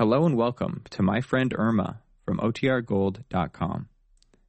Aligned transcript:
Hello 0.00 0.24
and 0.24 0.34
welcome 0.34 0.82
to 0.88 1.02
My 1.02 1.20
Friend 1.20 1.54
Irma 1.54 2.00
from 2.24 2.38
OTRGold.com. 2.38 3.88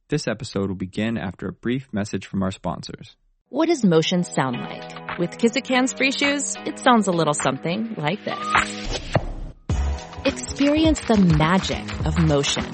This 0.08 0.26
episode 0.26 0.68
will 0.68 0.76
begin 0.76 1.18
after 1.18 1.46
a 1.46 1.52
brief 1.52 1.92
message 1.92 2.24
from 2.24 2.42
our 2.42 2.50
sponsors. 2.50 3.16
What 3.50 3.66
does 3.66 3.84
motion 3.84 4.24
sound 4.24 4.56
like? 4.56 5.18
With 5.18 5.32
Kizikans 5.36 5.94
free 5.94 6.10
shoes, 6.10 6.56
it 6.64 6.78
sounds 6.78 7.06
a 7.06 7.10
little 7.10 7.34
something 7.34 7.96
like 7.98 8.24
this. 8.24 9.00
Experience 10.24 11.00
the 11.00 11.18
magic 11.18 12.06
of 12.06 12.18
motion. 12.18 12.64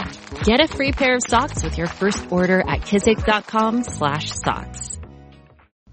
Get 0.44 0.60
a 0.60 0.68
free 0.68 0.92
pair 0.92 1.16
of 1.16 1.22
socks 1.28 1.64
with 1.64 1.76
your 1.76 1.88
first 1.88 2.30
order 2.30 2.60
at 2.60 2.82
kizik.com 2.82 3.82
slash 3.82 4.30
socks. 4.30 5.00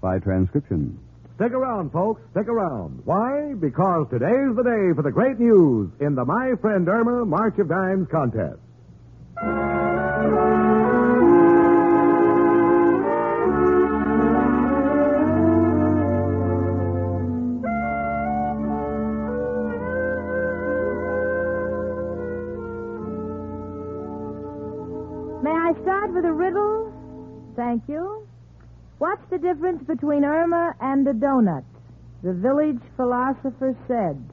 By 0.00 0.20
transcription. 0.20 1.00
Stick 1.36 1.52
around, 1.52 1.92
folks. 1.92 2.22
Stick 2.30 2.48
around. 2.48 3.02
Why? 3.04 3.52
Because 3.60 4.06
today's 4.08 4.56
the 4.56 4.62
day 4.64 4.94
for 4.96 5.02
the 5.02 5.10
great 5.12 5.38
news 5.38 5.90
in 6.00 6.14
the 6.14 6.24
My 6.24 6.54
Friend 6.62 6.88
Irma 6.88 7.26
March 7.26 7.58
of 7.58 7.68
Dimes 7.68 8.08
contest. 8.10 8.56
May 25.42 25.52
I 25.52 25.74
start 25.82 26.14
with 26.14 26.24
a 26.24 26.32
riddle? 26.32 26.94
Thank 27.56 27.82
you. 27.88 28.25
What's 28.98 29.22
the 29.28 29.38
difference 29.38 29.82
between 29.86 30.24
Irma 30.24 30.74
and 30.80 31.06
a 31.06 31.12
donut? 31.12 31.64
The 32.22 32.32
village 32.32 32.80
philosopher 32.96 33.76
said. 33.86 34.24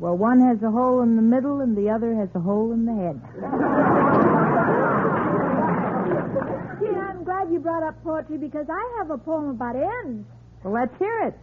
Well, 0.00 0.16
one 0.16 0.40
has 0.40 0.60
a 0.62 0.70
hole 0.70 1.02
in 1.02 1.14
the 1.14 1.22
middle 1.22 1.60
and 1.60 1.76
the 1.76 1.90
other 1.90 2.14
has 2.14 2.28
a 2.34 2.40
hole 2.40 2.72
in 2.72 2.84
the 2.84 2.94
head. 2.94 3.20
Gee, 6.80 6.96
I'm 6.98 7.22
glad 7.22 7.50
you 7.52 7.60
brought 7.60 7.82
up 7.82 8.02
poetry 8.02 8.38
because 8.38 8.66
I 8.68 8.94
have 8.98 9.10
a 9.10 9.18
poem 9.18 9.50
about 9.50 9.76
ends. 9.76 10.26
Well, 10.64 10.74
let's 10.74 10.96
hear 10.98 11.26
it. 11.26 11.34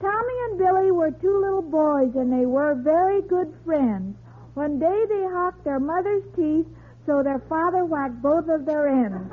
Tommy 0.00 0.34
and 0.50 0.58
Billy 0.58 0.90
were 0.90 1.10
two 1.10 1.38
little 1.38 1.62
boys, 1.62 2.14
and 2.16 2.32
they 2.32 2.46
were 2.46 2.74
very 2.74 3.22
good 3.22 3.52
friends. 3.64 4.16
One 4.54 4.78
day 4.78 5.04
they 5.08 5.24
hawked 5.30 5.64
their 5.64 5.78
mother's 5.80 6.24
teeth, 6.34 6.66
so 7.06 7.22
their 7.22 7.38
father 7.48 7.84
whacked 7.84 8.20
both 8.20 8.48
of 8.48 8.64
their 8.64 8.88
ends. 8.88 9.30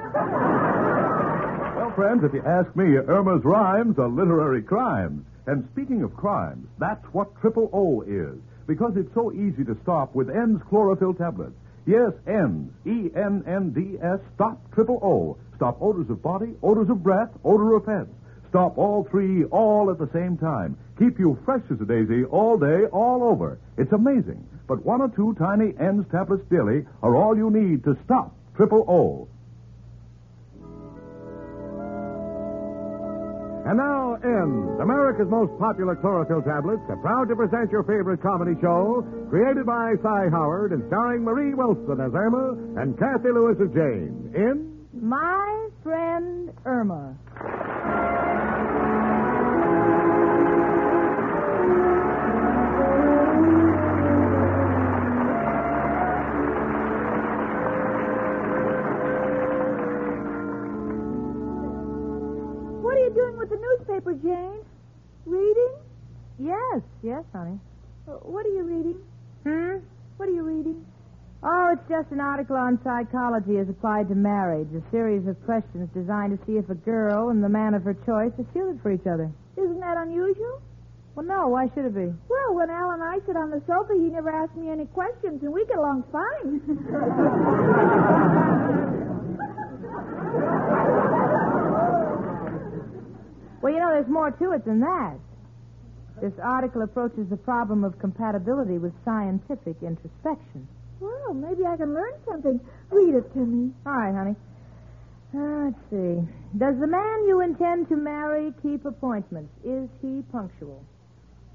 Friends, 1.95 2.23
if 2.23 2.34
you 2.34 2.42
ask 2.44 2.73
me, 2.76 2.98
Irma's 2.98 3.44
rhymes 3.44 3.98
are 4.00 4.08
literary 4.08 4.62
crimes. 4.62 5.26
And 5.48 5.68
speaking 5.72 6.04
of 6.04 6.16
crimes, 6.16 6.68
that's 6.78 7.04
what 7.14 7.36
Triple 7.42 7.70
O 7.73 8.02
is. 8.02 8.38
Because 8.68 8.94
it's 8.96 9.14
so 9.14 9.31
easy 9.34 9.64
to 9.66 9.78
stop 9.81 10.16
with 10.16 10.28
Ennds 10.28 10.68
chlorophyll 10.70 11.14
tablets. 11.14 11.56
Yes, 11.86 12.14
Ennds. 12.28 12.70
E-N-N-D-S. 12.86 14.20
Stop 14.36 14.72
Triple 14.73 15.00
O. 15.04 15.38
Stop 15.56 15.78
odors 15.81 16.09
of 16.09 16.22
body, 16.22 16.54
odors 16.62 16.90
of 16.90 17.04
breath, 17.04 17.30
odor 17.44 17.76
of 17.76 17.86
head. 17.86 18.08
Stop 18.50 18.78
all 18.78 19.08
three 19.09 19.44
all 19.46 19.92
at 19.92 19.98
the 19.98 20.09
same 20.14 20.38
time. 20.38 20.78
Keep 20.98 21.20
you 21.20 21.38
fresh 21.46 21.64
as 21.72 21.81
a 21.81 21.86
daisy 21.86 22.24
all 22.26 22.58
day, 22.58 22.86
all 22.92 23.24
over. 23.24 23.59
It's 23.78 23.92
amazing. 23.92 24.48
But 24.68 24.86
one 24.86 25.02
or 25.02 25.09
two 25.09 25.36
tiny 25.38 25.74
Ennds 25.74 26.09
tablets 26.12 26.44
daily 26.50 26.86
are 27.02 27.16
all 27.16 27.36
you 27.36 27.50
need 27.50 27.84
to 27.84 27.98
stop 28.06 28.36
Triple 28.56 28.86
O. 28.88 29.28
And 33.70 33.78
now, 33.78 34.17
Ennds, 34.25 34.81
America's 34.81 35.30
most 35.30 35.53
popular 35.59 35.95
chlorophyll 35.95 36.42
tablets, 36.42 36.81
are 36.89 36.98
proud 36.98 37.30
to 37.30 37.36
present 37.36 37.70
your 37.70 37.84
favorite 37.84 38.20
comedy 38.20 38.59
show, 38.59 39.06
created 39.30 39.67
by 39.67 39.94
Cy 40.02 40.25
Howard 40.31 40.72
and 40.72 40.81
starring 40.88 41.23
Marie 41.23 41.53
Wilson 41.53 42.02
as 42.02 42.09
Irma 42.16 42.58
and 42.81 42.97
Kathy 42.97 43.30
Lewis 43.30 43.62
as 43.62 43.70
Jane, 43.70 44.34
in 44.34 44.73
My 44.92 45.70
friend 45.84 46.50
Irma. 46.66 47.14
Jane? 64.06 64.64
Reading? 65.26 65.74
Yes, 66.40 66.82
yes, 67.04 67.24
honey. 67.34 67.60
Uh, 68.08 68.14
What 68.24 68.46
are 68.46 68.50
you 68.50 68.64
reading? 68.64 68.98
Hmm? 69.44 69.78
What 70.18 70.30
are 70.30 70.32
you 70.34 70.44
reading? 70.44 70.86
Oh, 71.44 71.70
it's 71.74 71.88
just 71.90 72.12
an 72.12 72.20
article 72.20 72.56
on 72.56 72.80
psychology 72.84 73.58
as 73.60 73.70
applied 73.70 74.10
to 74.10 74.16
marriage. 74.16 74.68
A 74.76 74.82
series 74.92 75.28
of 75.28 75.36
questions 75.46 75.90
designed 75.94 76.38
to 76.38 76.46
see 76.46 76.58
if 76.58 76.70
a 76.70 76.76
girl 76.76 77.30
and 77.30 77.44
the 77.44 77.50
man 77.50 77.74
of 77.74 77.84
her 77.84 77.94
choice 77.94 78.32
are 78.40 78.46
suited 78.54 78.82
for 78.82 78.92
each 78.92 79.06
other. 79.08 79.32
Isn't 79.58 79.80
that 79.80 79.98
unusual? 79.98 80.62
Well, 81.16 81.26
no, 81.26 81.48
why 81.48 81.68
should 81.76 81.86
it 81.86 81.96
be? 81.96 82.12
Well, 82.30 82.56
when 82.56 82.70
Al 82.70 82.92
and 82.92 83.04
I 83.04 83.20
sit 83.26 83.36
on 83.36 83.52
the 83.52 83.62
sofa, 83.68 83.94
he 83.94 84.08
never 84.10 84.30
asks 84.30 84.56
me 84.56 84.70
any 84.70 84.86
questions, 84.88 85.42
and 85.44 85.52
we 85.54 85.66
get 85.66 85.78
along 85.78 86.04
fine. 86.12 86.62
Well, 93.62 93.74
you 93.74 93.80
know, 93.80 93.90
there's 93.92 94.08
more 94.08 94.31
to 94.31 94.52
it 94.53 94.66
than 94.66 94.80
that. 94.80 95.18
This 96.22 96.34
article 96.44 96.81
approaches 96.81 97.30
the 97.30 97.38
problem 97.38 97.84
of 97.84 97.97
compatibility 98.00 98.78
with 98.78 98.94
scientific 99.06 99.78
introspection. 99.81 100.68
well, 101.00 101.34
maybe 101.34 101.66
I 101.66 101.78
can 101.78 101.94
learn 101.94 102.12
something. 102.28 102.59
Read 102.92 103.16
it 103.16 103.31
to 103.34 103.40
me. 103.40 103.72
All 103.86 103.94
right, 103.94 104.14
honey. 104.14 104.36
Uh, 105.34 105.69
let's 105.69 105.80
see. 105.92 106.19
Does 106.58 106.75
the 106.80 106.88
man 106.88 107.28
you 107.28 107.42
intend 107.42 107.88
to 107.90 107.96
marry 107.96 108.52
keep 108.64 108.84
appointments? 108.86 109.52
Is 109.64 109.88
he 110.02 110.24
punctual? 110.31 110.84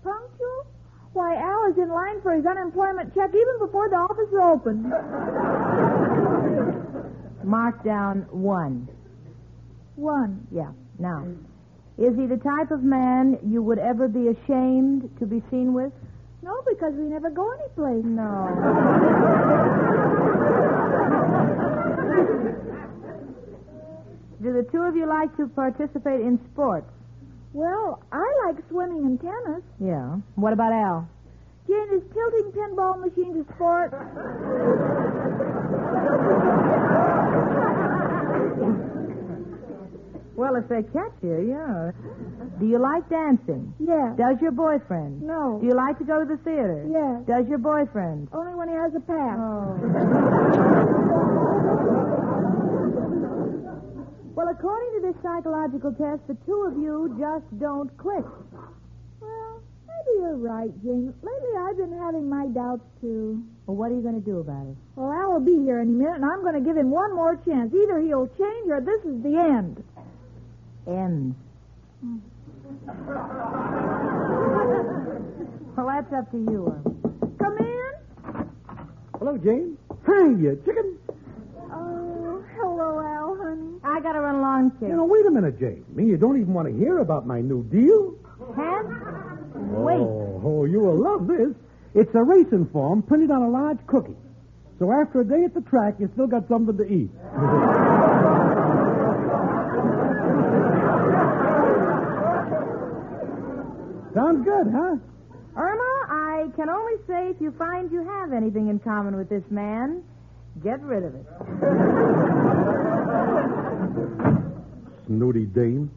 Punctual? 0.02 0.64
Why, 1.12 1.34
Al 1.36 1.72
is 1.72 1.78
in 1.78 1.88
line 1.90 2.22
for 2.22 2.34
his 2.34 2.46
unemployment 2.46 3.14
check 3.14 3.30
even 3.30 3.58
before 3.58 3.88
the 3.88 3.96
office 3.96 4.28
is 4.28 4.38
open. 4.42 4.90
Mark 7.44 7.84
down 7.84 8.26
one. 8.30 8.88
One. 9.96 10.46
Yeah. 10.50 10.72
Now, 10.98 11.26
is 11.96 12.16
he 12.16 12.26
the 12.26 12.38
type 12.42 12.70
of 12.72 12.82
man 12.82 13.38
you 13.46 13.62
would 13.62 13.78
ever 13.78 14.08
be 14.08 14.28
ashamed 14.28 15.08
to 15.20 15.26
be 15.26 15.42
seen 15.50 15.72
with? 15.72 15.92
No, 16.42 16.60
because 16.68 16.92
we 16.94 17.04
never 17.04 17.30
go 17.30 17.48
anyplace. 17.52 18.04
No. 18.04 18.50
Do 24.42 24.52
the 24.52 24.64
two 24.70 24.82
of 24.82 24.94
you 24.96 25.06
like 25.06 25.34
to 25.38 25.46
participate 25.48 26.20
in 26.20 26.38
sports? 26.52 26.90
Well, 27.54 28.02
I 28.12 28.26
like 28.46 28.56
swimming 28.68 29.06
and 29.06 29.20
tennis. 29.20 29.62
Yeah. 29.80 30.16
What 30.34 30.52
about 30.52 30.72
Al? 30.72 31.08
Jane, 31.66 31.88
is 31.94 32.02
tilting 32.12 32.52
pinball 32.52 32.98
machines 33.00 33.46
a 33.48 33.54
sport? 33.54 33.94
Well, 40.36 40.56
if 40.56 40.68
they 40.68 40.82
catch 40.82 41.14
you, 41.22 41.46
yeah. 41.48 41.92
Do 42.58 42.66
you 42.66 42.78
like 42.78 43.08
dancing? 43.08 43.72
Yeah. 43.78 44.14
Does 44.18 44.40
your 44.42 44.50
boyfriend? 44.50 45.22
No. 45.22 45.58
Do 45.60 45.66
you 45.66 45.74
like 45.74 45.98
to 45.98 46.04
go 46.04 46.18
to 46.20 46.26
the 46.26 46.36
theater? 46.42 46.84
Yeah. 46.90 47.22
Does 47.26 47.48
your 47.48 47.58
boyfriend? 47.58 48.28
Only 48.32 48.54
when 48.54 48.68
he 48.68 48.74
has 48.74 48.92
a 48.94 49.00
pass. 49.00 49.38
Oh. 49.38 49.78
Well, 54.34 54.48
according 54.48 54.90
to 55.00 55.00
this 55.06 55.22
psychological 55.22 55.92
test, 55.94 56.26
the 56.26 56.34
two 56.44 56.66
of 56.66 56.74
you 56.76 57.14
just 57.18 57.46
don't 57.60 57.96
click. 57.96 58.24
Well, 59.20 59.62
maybe 59.86 60.18
you're 60.18 60.36
right, 60.36 60.70
Jane. 60.82 61.14
Lately, 61.22 61.54
I've 61.56 61.76
been 61.76 61.96
having 61.96 62.28
my 62.28 62.48
doubts, 62.48 62.82
too. 63.00 63.40
Well, 63.66 63.76
what 63.76 63.92
are 63.92 63.94
you 63.94 64.02
going 64.02 64.18
to 64.18 64.26
do 64.26 64.40
about 64.40 64.66
it? 64.66 64.76
Well, 64.96 65.12
Al 65.12 65.32
will 65.34 65.40
be 65.46 65.54
here 65.62 65.78
any 65.78 65.92
minute, 65.92 66.16
and 66.16 66.24
I'm 66.24 66.42
going 66.42 66.54
to 66.58 66.60
give 66.66 66.76
him 66.76 66.90
one 66.90 67.14
more 67.14 67.36
chance. 67.46 67.72
Either 67.72 68.00
he'll 68.00 68.26
change 68.36 68.66
or 68.68 68.80
this 68.82 69.00
is 69.06 69.22
the 69.22 69.38
end. 69.38 69.82
Ends. 70.86 71.34
well, 75.76 75.86
that's 75.86 76.12
up 76.12 76.30
to 76.30 76.36
you. 76.38 76.66
Irma. 76.66 76.82
Come 77.38 77.58
in. 77.58 77.92
Hello, 79.18 79.38
Jane. 79.38 79.78
Hey, 80.06 80.28
you 80.42 80.60
chicken. 80.66 80.98
Oh, 81.72 82.44
hello, 82.56 83.00
Al, 83.00 83.36
honey. 83.40 83.78
I 83.82 84.00
got 84.00 84.12
to 84.12 84.20
run 84.20 84.36
along, 84.36 84.72
kid. 84.78 84.88
You 84.88 84.96
know, 84.96 85.04
wait 85.04 85.24
a 85.24 85.30
minute, 85.30 85.58
Jane. 85.58 85.84
Me, 85.94 86.04
you 86.06 86.18
don't 86.18 86.38
even 86.38 86.52
want 86.52 86.68
to 86.68 86.74
hear 86.74 86.98
about 86.98 87.26
my 87.26 87.40
new 87.40 87.64
deal. 87.64 88.14
Hank? 88.54 88.88
Wait. 89.54 90.00
Oh, 90.00 90.42
oh, 90.44 90.64
you 90.64 90.80
will 90.80 91.00
love 91.00 91.26
this. 91.26 91.54
It's 91.94 92.14
a 92.14 92.22
racing 92.22 92.68
form 92.72 93.02
printed 93.02 93.30
on 93.30 93.42
a 93.42 93.48
large 93.48 93.78
cookie. 93.86 94.16
So 94.78 94.92
after 94.92 95.20
a 95.20 95.24
day 95.24 95.44
at 95.44 95.54
the 95.54 95.62
track, 95.62 95.94
you 95.98 96.10
still 96.12 96.26
got 96.26 96.46
something 96.48 96.76
to 96.76 96.84
eat. 96.84 97.10
Sounds 104.14 104.44
good, 104.44 104.68
huh? 104.70 104.96
Irma, 105.56 105.92
I 106.08 106.46
can 106.54 106.68
only 106.68 106.94
say 107.06 107.30
if 107.30 107.40
you 107.40 107.50
find 107.58 107.90
you 107.90 108.04
have 108.04 108.32
anything 108.32 108.68
in 108.68 108.78
common 108.78 109.16
with 109.16 109.28
this 109.28 109.42
man, 109.50 110.04
get 110.62 110.80
rid 110.82 111.02
of 111.02 111.14
it. 111.14 111.26
Snooty 115.06 115.46
dame. 115.46 115.90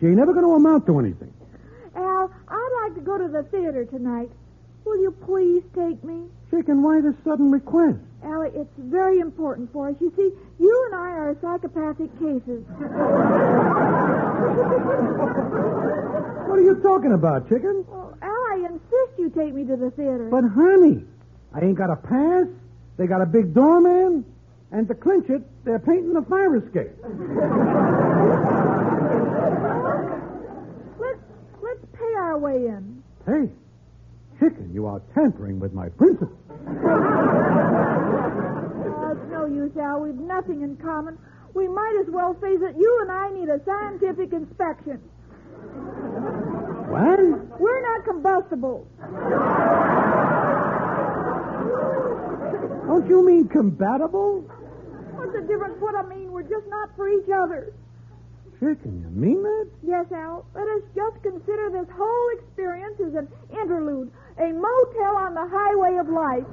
She 0.00 0.06
ain't 0.06 0.16
never 0.16 0.32
going 0.34 0.44
to 0.44 0.54
amount 0.54 0.86
to 0.86 0.98
anything. 0.98 1.32
Al, 1.96 2.30
I'd 2.48 2.82
like 2.84 2.94
to 2.96 3.00
go 3.00 3.16
to 3.16 3.28
the 3.28 3.42
theater 3.44 3.84
tonight. 3.86 4.30
Will 4.84 5.00
you 5.00 5.12
please 5.24 5.62
take 5.74 6.02
me? 6.04 6.24
Chicken, 6.50 6.82
why 6.82 7.00
this 7.00 7.14
sudden 7.24 7.50
request? 7.50 7.98
Allie, 8.24 8.50
it's 8.54 8.72
very 8.78 9.20
important 9.20 9.72
for 9.72 9.88
us. 9.88 9.96
You 10.00 10.12
see, 10.16 10.30
you 10.58 10.84
and 10.86 10.94
I 10.94 11.10
are 11.10 11.36
psychopathic 11.40 12.12
cases. 12.18 12.64
What 16.52 16.58
are 16.58 16.64
you 16.64 16.76
talking 16.82 17.12
about, 17.12 17.48
chicken? 17.48 17.82
Well, 17.88 18.14
Al, 18.20 18.28
I 18.28 18.68
insist 18.68 19.18
you 19.18 19.30
take 19.34 19.54
me 19.54 19.64
to 19.64 19.74
the 19.74 19.90
theater. 19.92 20.28
But, 20.30 20.44
honey, 20.44 21.02
I 21.54 21.64
ain't 21.64 21.78
got 21.78 21.88
a 21.88 21.96
pass. 21.96 22.44
They 22.98 23.06
got 23.06 23.22
a 23.22 23.26
big 23.26 23.54
doorman. 23.54 24.26
And 24.70 24.86
to 24.88 24.94
clinch 24.94 25.30
it, 25.30 25.40
they're 25.64 25.78
painting 25.78 26.12
the 26.12 26.20
fire 26.20 26.54
escape. 26.56 26.92
let's 31.00 31.24
let's 31.62 31.86
pay 31.94 32.12
our 32.20 32.36
way 32.36 32.66
in. 32.66 33.02
Hey, 33.24 33.48
chicken, 34.38 34.74
you 34.74 34.84
are 34.84 35.00
tampering 35.14 35.58
with 35.58 35.72
my 35.72 35.88
principles. 35.88 36.36
Oh, 36.50 36.68
it's 39.16 39.32
no 39.32 39.46
use, 39.46 39.74
Al. 39.78 40.02
We've 40.02 40.14
nothing 40.16 40.60
in 40.60 40.76
common. 40.76 41.16
We 41.54 41.66
might 41.66 41.96
as 42.04 42.12
well 42.12 42.34
face 42.34 42.60
it. 42.60 42.76
You 42.78 42.98
and 43.00 43.10
I 43.10 43.30
need 43.30 43.48
a 43.48 43.58
scientific 43.64 44.34
inspection. 44.34 45.00
What? 46.92 47.18
We're 47.58 47.80
not 47.80 48.04
combustibles. 48.04 48.86
Don't 52.86 53.08
you 53.08 53.24
mean 53.24 53.48
compatible? 53.48 54.42
What's 55.16 55.32
the 55.32 55.40
difference? 55.40 55.80
What 55.80 55.94
I 55.94 56.02
mean, 56.06 56.30
we're 56.30 56.42
just 56.42 56.68
not 56.68 56.90
for 56.94 57.08
each 57.08 57.30
other. 57.32 57.72
Chicken, 58.60 59.00
you 59.00 59.08
mean 59.08 59.42
that? 59.42 59.68
Yes, 59.82 60.04
Al. 60.12 60.44
Let 60.54 60.68
us 60.68 60.82
just 60.94 61.22
consider 61.22 61.70
this 61.70 61.88
whole 61.96 62.28
experience 62.38 63.00
as 63.00 63.14
an 63.14 63.28
interlude, 63.50 64.12
a 64.36 64.52
motel 64.52 65.16
on 65.16 65.32
the 65.32 65.48
highway 65.48 65.96
of 65.96 66.10
life. 66.12 66.44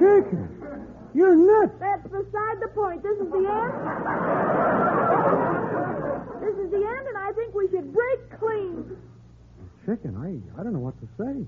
Chicken, 0.00 0.59
you're 1.14 1.34
nuts. 1.36 1.74
That's 1.80 2.02
beside 2.04 2.60
the 2.60 2.68
point. 2.74 3.02
This 3.02 3.18
is 3.18 3.30
the 3.30 3.44
end. 3.44 3.72
This 6.40 6.56
is 6.64 6.70
the 6.70 6.82
end, 6.84 7.06
and 7.08 7.18
I 7.18 7.32
think 7.32 7.54
we 7.54 7.68
should 7.70 7.92
break 7.92 8.38
clean. 8.38 8.96
Chicken, 9.86 10.16
I, 10.16 10.60
I 10.60 10.62
don't 10.62 10.72
know 10.72 10.80
what 10.80 10.94
to 11.00 11.08
say. 11.18 11.44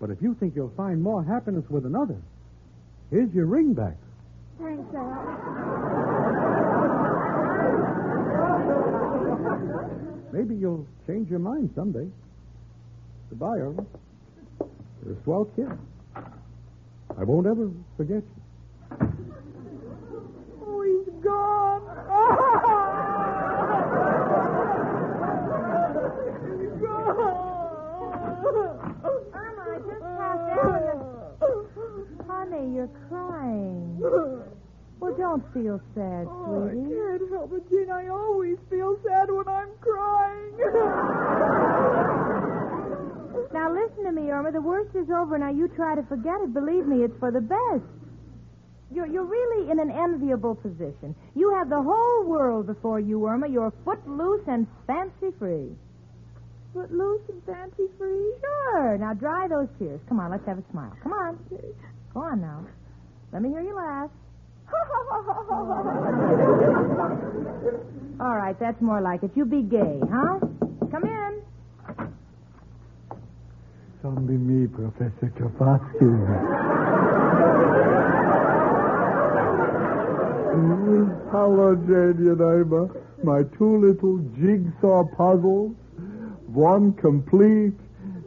But 0.00 0.10
if 0.10 0.20
you 0.20 0.34
think 0.38 0.54
you'll 0.54 0.72
find 0.76 1.02
more 1.02 1.24
happiness 1.24 1.64
with 1.70 1.86
another, 1.86 2.20
here's 3.10 3.32
your 3.32 3.46
ring 3.46 3.72
back. 3.72 3.96
Thanks, 4.58 4.94
Al. 4.94 5.12
Maybe 10.32 10.54
you'll 10.54 10.86
change 11.06 11.30
your 11.30 11.38
mind 11.38 11.70
someday. 11.74 12.08
Goodbye, 13.30 13.58
Earl. 13.58 13.86
You're 15.04 15.14
a 15.14 15.22
swell 15.24 15.44
kid. 15.56 15.68
I 16.14 17.24
won't 17.24 17.46
ever 17.46 17.70
forget 17.96 18.22
you. 18.22 18.42
Oh, 21.28 21.80
gone. 21.86 23.16
gone. 26.80 27.42
Irma, 29.34 29.62
I 29.66 29.78
just 29.78 30.04
passed 30.16 30.46
Elliot. 30.62 31.00
Honey, 32.28 32.64
you're 32.74 32.90
crying. 33.08 33.98
Well, 34.98 35.14
don't 35.16 35.44
feel 35.52 35.80
sad, 35.94 36.26
Oh, 36.28 36.66
I 36.66 36.70
sweetie. 36.72 36.94
can't 36.94 37.30
help 37.30 37.52
it, 37.52 37.68
Gene. 37.70 37.90
I 37.90 38.08
always 38.08 38.56
feel 38.70 38.96
sad 39.04 39.30
when 39.30 39.46
I'm 39.46 39.68
crying. 39.80 40.52
Now 43.52 43.70
listen 43.72 44.04
to 44.04 44.12
me, 44.12 44.30
Irma. 44.30 44.52
The 44.52 44.60
worst 44.60 44.94
is 44.96 45.08
over. 45.10 45.38
Now 45.38 45.50
you 45.50 45.68
try 45.76 45.94
to 45.94 46.02
forget 46.04 46.40
it. 46.42 46.52
Believe 46.54 46.86
me, 46.86 47.04
it's 47.04 47.16
for 47.20 47.30
the 47.30 47.40
best. 47.40 47.84
You're 48.92 49.06
you're 49.06 49.24
really 49.24 49.70
in 49.70 49.80
an 49.80 49.90
enviable 49.90 50.54
position. 50.54 51.14
You 51.34 51.52
have 51.54 51.68
the 51.68 51.82
whole 51.82 52.24
world 52.24 52.66
before 52.66 53.00
you, 53.00 53.26
Irma. 53.26 53.48
You're 53.48 53.72
footloose 53.84 54.42
and 54.46 54.66
fancy 54.86 55.34
free. 55.38 55.70
Foot 56.72 56.92
loose 56.92 57.22
and 57.28 57.42
fancy 57.44 57.88
free. 57.98 58.32
Sure. 58.40 58.96
Now 58.98 59.14
dry 59.14 59.48
those 59.48 59.68
tears. 59.78 60.00
Come 60.08 60.20
on, 60.20 60.30
let's 60.30 60.46
have 60.46 60.58
a 60.58 60.64
smile. 60.70 60.92
Come 61.02 61.12
on. 61.12 61.38
Go 62.14 62.20
on 62.20 62.40
now. 62.40 62.64
Let 63.32 63.42
me 63.42 63.48
hear 63.48 63.60
you 63.62 63.74
laugh. 63.74 64.10
All 68.20 68.36
right, 68.36 68.58
that's 68.58 68.80
more 68.80 69.00
like 69.00 69.22
it. 69.22 69.30
You 69.34 69.44
be 69.44 69.62
gay, 69.62 70.00
huh? 70.10 70.38
Come 70.90 71.04
in. 71.04 71.42
It's 73.10 74.04
only 74.04 74.36
me, 74.36 74.66
Professor 74.68 75.32
Tchaikovsky. 75.36 77.25
Hello, 80.56 81.74
Janie 81.86 82.30
and 82.32 82.40
Irma. 82.40 82.88
My 83.22 83.42
two 83.58 83.76
little 83.76 84.18
jigsaw 84.40 85.04
puzzles. 85.16 85.74
One 86.46 86.94
complete, 86.94 87.74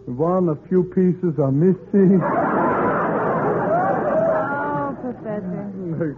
one 0.06 0.50
a 0.50 0.56
few 0.68 0.84
pieces 0.94 1.40
are 1.40 1.52
missing. 1.52 2.22
Oh, 4.92 4.96
Professor. 5.02 5.66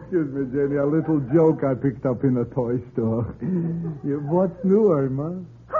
Excuse 0.02 0.30
me, 0.34 0.46
Jenny, 0.52 0.78
a 0.78 0.86
little 0.86 1.20
joke 1.34 1.64
I 1.64 1.74
picked 1.76 2.06
up 2.06 2.24
in 2.24 2.38
a 2.38 2.46
toy 2.46 2.80
store. 2.94 3.36
Yeah, 4.04 4.16
What's 4.32 4.56
new, 4.64 4.92
Irma? 4.92 5.44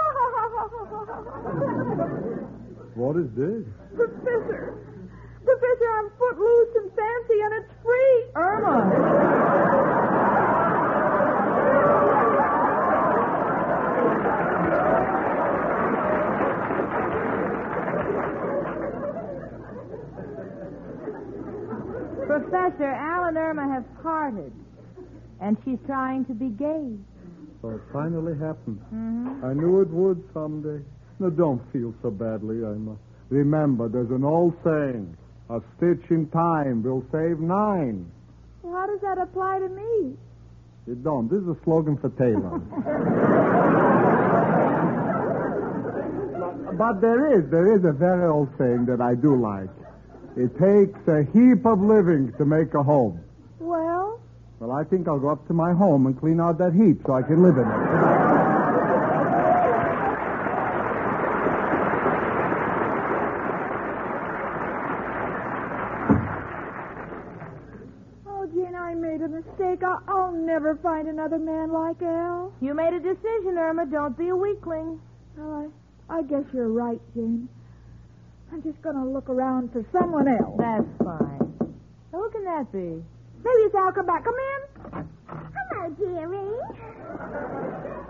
What 2.94 3.16
is 3.16 3.28
this? 3.36 3.64
Professor. 3.96 4.76
Professor, 5.44 5.88
I'm 5.98 6.10
footloose 6.18 6.74
and 6.76 6.90
fancy, 6.92 7.40
and 7.42 7.52
it's 7.64 7.72
free. 7.82 8.24
Irma. 8.36 9.81
Professor, 22.40 22.88
Al 22.88 23.24
and 23.24 23.36
Irma 23.36 23.68
have 23.68 23.84
parted, 24.02 24.52
and 25.42 25.54
she's 25.64 25.78
trying 25.84 26.24
to 26.24 26.32
be 26.32 26.48
gay. 26.48 26.96
So 27.60 27.70
it 27.70 27.82
finally 27.92 28.32
happened. 28.38 28.80
Mm-hmm. 28.86 29.44
I 29.44 29.52
knew 29.52 29.82
it 29.82 29.90
would 29.90 30.24
someday. 30.32 30.82
Now, 31.18 31.28
don't 31.28 31.60
feel 31.74 31.94
so 32.00 32.10
badly, 32.10 32.62
Irma. 32.62 32.96
Remember, 33.28 33.88
there's 33.88 34.10
an 34.10 34.24
old 34.24 34.54
saying, 34.64 35.14
a 35.50 35.60
stitch 35.76 36.08
in 36.08 36.26
time 36.30 36.82
will 36.82 37.04
save 37.12 37.38
nine. 37.38 38.10
Well, 38.62 38.72
how 38.72 38.86
does 38.86 39.00
that 39.02 39.18
apply 39.18 39.58
to 39.58 39.68
me? 39.68 40.16
It 40.88 41.04
don't. 41.04 41.28
This 41.30 41.42
is 41.42 41.48
a 41.48 41.56
slogan 41.64 41.98
for 41.98 42.08
Taylor. 42.16 42.58
but 46.78 47.00
there 47.02 47.38
is, 47.38 47.50
there 47.50 47.76
is 47.76 47.84
a 47.84 47.92
very 47.92 48.26
old 48.26 48.48
saying 48.56 48.86
that 48.86 49.02
I 49.02 49.14
do 49.14 49.38
like. 49.38 49.68
It 50.36 50.50
takes 50.58 50.98
a 51.08 51.24
heap 51.32 51.66
of 51.66 51.80
living 51.80 52.32
to 52.38 52.44
make 52.44 52.72
a 52.74 52.82
home. 52.82 53.20
Well, 53.58 54.18
Well, 54.60 54.72
I 54.72 54.84
think 54.84 55.06
I'll 55.08 55.18
go 55.20 55.28
up 55.30 55.46
to 55.48 55.52
my 55.54 55.72
home 55.72 56.06
and 56.06 56.18
clean 56.18 56.40
out 56.40 56.58
that 56.58 56.72
heap 56.72 57.02
so 57.06 57.12
I 57.14 57.22
can 57.22 57.42
live 57.42 57.56
in 57.58 57.66
it. 57.68 58.82
oh, 68.26 68.46
Gene, 68.52 68.74
I 68.74 68.94
made 68.94 69.20
a 69.22 69.28
mistake. 69.28 69.82
I'll, 69.82 70.02
I'll 70.08 70.32
never 70.32 70.76
find 70.82 71.08
another 71.08 71.38
man 71.38 71.72
like 71.72 72.00
Al. 72.02 72.52
You 72.60 72.74
made 72.74 72.94
a 72.94 73.00
decision, 73.00 73.56
Irma. 73.58 73.86
Don't 73.86 74.16
be 74.16 74.28
a 74.28 74.36
weakling. 74.36 75.00
Well, 75.36 75.70
I, 76.08 76.18
I 76.18 76.22
guess 76.22 76.44
you're 76.52 76.68
right, 76.68 77.00
Jane. 77.14 77.48
I'm 78.52 78.62
just 78.62 78.80
going 78.82 78.96
to 78.96 79.04
look 79.04 79.28
around 79.30 79.72
for 79.72 79.84
someone 79.92 80.28
else. 80.28 80.54
That's 80.58 80.84
fine. 80.98 81.40
Now, 82.12 82.20
who 82.20 82.30
can 82.30 82.44
that 82.44 82.70
be? 82.70 83.00
Maybe 83.42 83.60
it's 83.64 83.74
Al. 83.74 83.92
Come 83.92 84.06
back. 84.06 84.24
Come 84.24 84.34
in. 84.36 85.08
Hello, 85.26 85.88
dearie. 85.96 86.60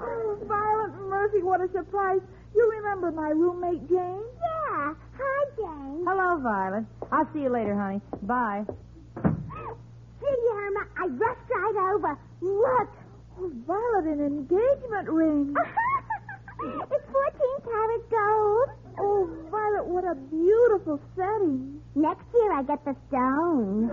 Oh, 0.03 0.39
Violet 0.47 0.93
Murphy, 1.09 1.43
what 1.43 1.61
a 1.61 1.69
surprise. 1.73 2.21
You 2.55 2.71
remember 2.83 3.13
my 3.13 3.31
roommate, 3.31 3.89
Jane? 3.89 4.23
Yeah. 4.41 4.95
Hi, 5.19 5.45
Jane. 5.57 6.05
Hello, 6.07 6.41
Violet. 6.43 6.85
I'll 7.13 7.29
see 7.33 7.43
you 7.43 7.49
later, 7.49 7.79
honey. 7.79 8.01
Bye. 8.23 8.65
Gee, 9.23 10.51
Irma, 10.55 10.87
I 10.99 11.07
rushed 11.07 11.51
right 11.51 11.95
over. 11.95 12.19
Look. 12.41 12.91
Oh, 13.39 13.51
Violet, 13.67 14.07
an 14.19 14.21
engagement 14.27 15.09
ring. 15.09 15.55
It's 16.63 17.07
14 17.11 17.33
karat 17.65 18.09
gold. 18.09 18.69
Oh, 19.05 19.29
Violet, 19.51 19.87
what 19.87 20.05
a 20.05 20.15
beautiful 20.15 21.01
setting. 21.17 21.81
Next 21.97 22.25
year 22.33 22.53
I 22.53 22.63
get 22.63 22.85
the 22.85 22.95
stone. 23.09 23.91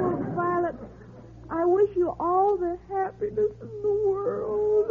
Oh, 0.00 0.22
Violet, 0.36 0.76
I 1.50 1.64
wish 1.64 1.90
you 1.96 2.14
all 2.20 2.56
the 2.56 2.78
happiness 2.88 3.50
in 3.60 3.82
the 3.82 3.88
world. 4.06 4.86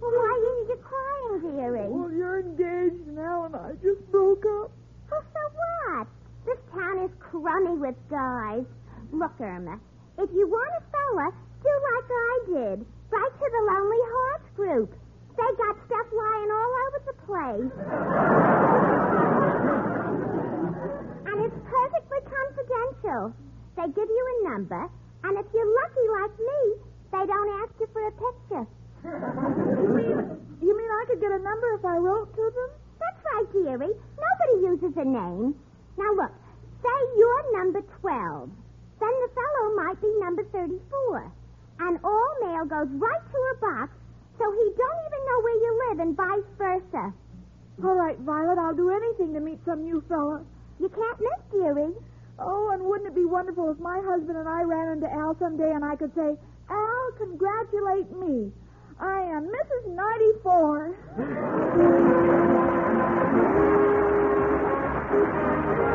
Well, 0.00 0.10
why 0.10 0.34
are 0.34 0.68
you 0.68 0.78
crying, 0.82 1.56
dearie? 1.56 1.88
well, 1.88 2.10
you're 2.12 2.40
engaged 2.40 3.06
now, 3.08 3.44
and 3.44 3.54
I 3.56 3.72
just 3.82 4.02
broke 4.10 4.44
up. 4.44 4.70
Oh, 5.12 5.22
so 5.32 5.40
what? 5.54 6.06
This 6.44 6.58
town 6.74 6.98
is 7.04 7.10
crummy 7.20 7.78
with 7.78 7.94
guys. 8.10 8.64
Look, 9.12 9.40
Irma, 9.40 9.78
if 10.18 10.30
you 10.34 10.46
want 10.48 10.70
a 10.76 10.82
fella, 10.90 11.30
do 11.62 11.70
like 11.70 12.10
I 12.10 12.38
did. 12.46 12.86
Write 13.10 13.32
to 13.32 13.46
the 13.48 13.62
Lonely 13.72 14.02
Hearts 14.02 14.50
Group. 14.56 14.94
They 15.36 15.50
got 15.58 15.74
stuff 15.86 16.06
lying 16.12 16.50
all 16.50 16.72
over 16.86 17.00
the 17.06 17.16
place. 17.26 17.72
and 21.26 21.36
it's 21.42 21.60
perfectly 21.66 22.20
confidential. 22.22 23.34
They 23.76 23.86
give 23.90 24.08
you 24.08 24.24
a 24.24 24.48
number, 24.50 24.88
and 25.24 25.38
if 25.38 25.46
you're 25.52 25.72
lucky 25.82 26.06
like 26.22 26.34
me, 26.38 26.60
they 27.10 27.24
don't 27.26 27.50
ask 27.62 27.72
you 27.80 27.88
for 27.92 28.06
a 28.06 28.12
picture. 28.12 28.64
You 29.04 29.88
mean, 29.90 30.16
you 30.62 30.72
mean 30.76 30.90
I 30.90 31.04
could 31.08 31.20
get 31.20 31.32
a 31.32 31.42
number 31.42 31.68
if 31.74 31.84
I 31.84 31.96
wrote 31.98 32.30
to 32.34 32.44
them? 32.54 32.70
That's 33.00 33.20
right, 33.26 33.46
dearie. 33.52 33.94
Nobody 34.16 34.54
uses 34.70 34.96
a 34.96 35.04
name. 35.04 35.54
Now 35.98 36.10
look, 36.14 36.32
say 36.82 36.98
you're 37.18 37.58
number 37.58 37.82
12. 38.00 38.50
Then 39.00 39.14
the 39.26 39.30
fellow 39.34 39.74
might 39.76 40.00
be 40.00 40.10
number 40.20 40.44
34. 40.52 41.32
And 41.80 41.98
all 42.04 42.30
mail 42.40 42.64
goes 42.64 42.88
right 43.02 43.24
to 43.32 43.38
a 43.52 43.56
box, 43.60 43.92
so 44.38 44.52
he 44.52 44.70
don't 44.76 45.00
even 45.06 45.24
know 45.26 45.40
where 45.42 45.54
you 45.60 45.72
live 45.88 45.98
and 46.00 46.16
vice 46.16 46.44
versa. 46.58 47.12
All 47.82 47.94
right, 47.94 48.18
Violet, 48.18 48.58
I'll 48.58 48.74
do 48.74 48.90
anything 48.90 49.32
to 49.34 49.40
meet 49.40 49.58
some 49.64 49.82
new 49.82 50.00
fella. 50.08 50.44
You 50.78 50.88
can't 50.88 51.20
miss, 51.20 51.40
dearie. 51.50 51.94
Oh, 52.38 52.70
and 52.72 52.84
wouldn't 52.84 53.08
it 53.08 53.14
be 53.14 53.24
wonderful 53.24 53.70
if 53.70 53.78
my 53.78 54.00
husband 54.04 54.36
and 54.38 54.48
I 54.48 54.62
ran 54.62 54.88
into 54.92 55.10
Al 55.12 55.36
someday 55.38 55.72
and 55.72 55.84
I 55.84 55.96
could 55.96 56.14
say, 56.14 56.36
Al, 56.70 57.12
congratulate 57.18 58.10
me. 58.16 58.52
I 59.00 59.20
am 59.20 59.46
Mrs. 59.46 59.86
94. 59.94 60.94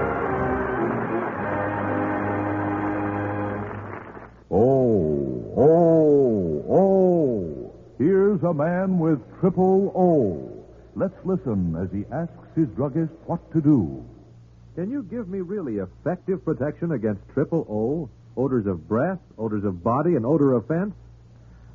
Here's 8.39 8.51
a 8.51 8.53
man 8.53 8.99
with 8.99 9.19
triple 9.41 9.91
O. 9.93 10.63
Let's 10.95 11.25
listen 11.25 11.75
as 11.75 11.91
he 11.91 12.05
asks 12.09 12.55
his 12.55 12.69
druggist 12.69 13.11
what 13.25 13.51
to 13.51 13.59
do. 13.59 14.05
Can 14.75 14.89
you 14.89 15.03
give 15.03 15.27
me 15.27 15.41
really 15.41 15.79
effective 15.79 16.45
protection 16.45 16.93
against 16.93 17.21
triple 17.33 17.67
O? 17.69 18.09
Odors 18.41 18.65
of 18.65 18.87
breath, 18.87 19.19
odors 19.37 19.65
of 19.65 19.83
body, 19.83 20.15
and 20.15 20.25
odor 20.25 20.53
of 20.53 20.67
fence? 20.67 20.93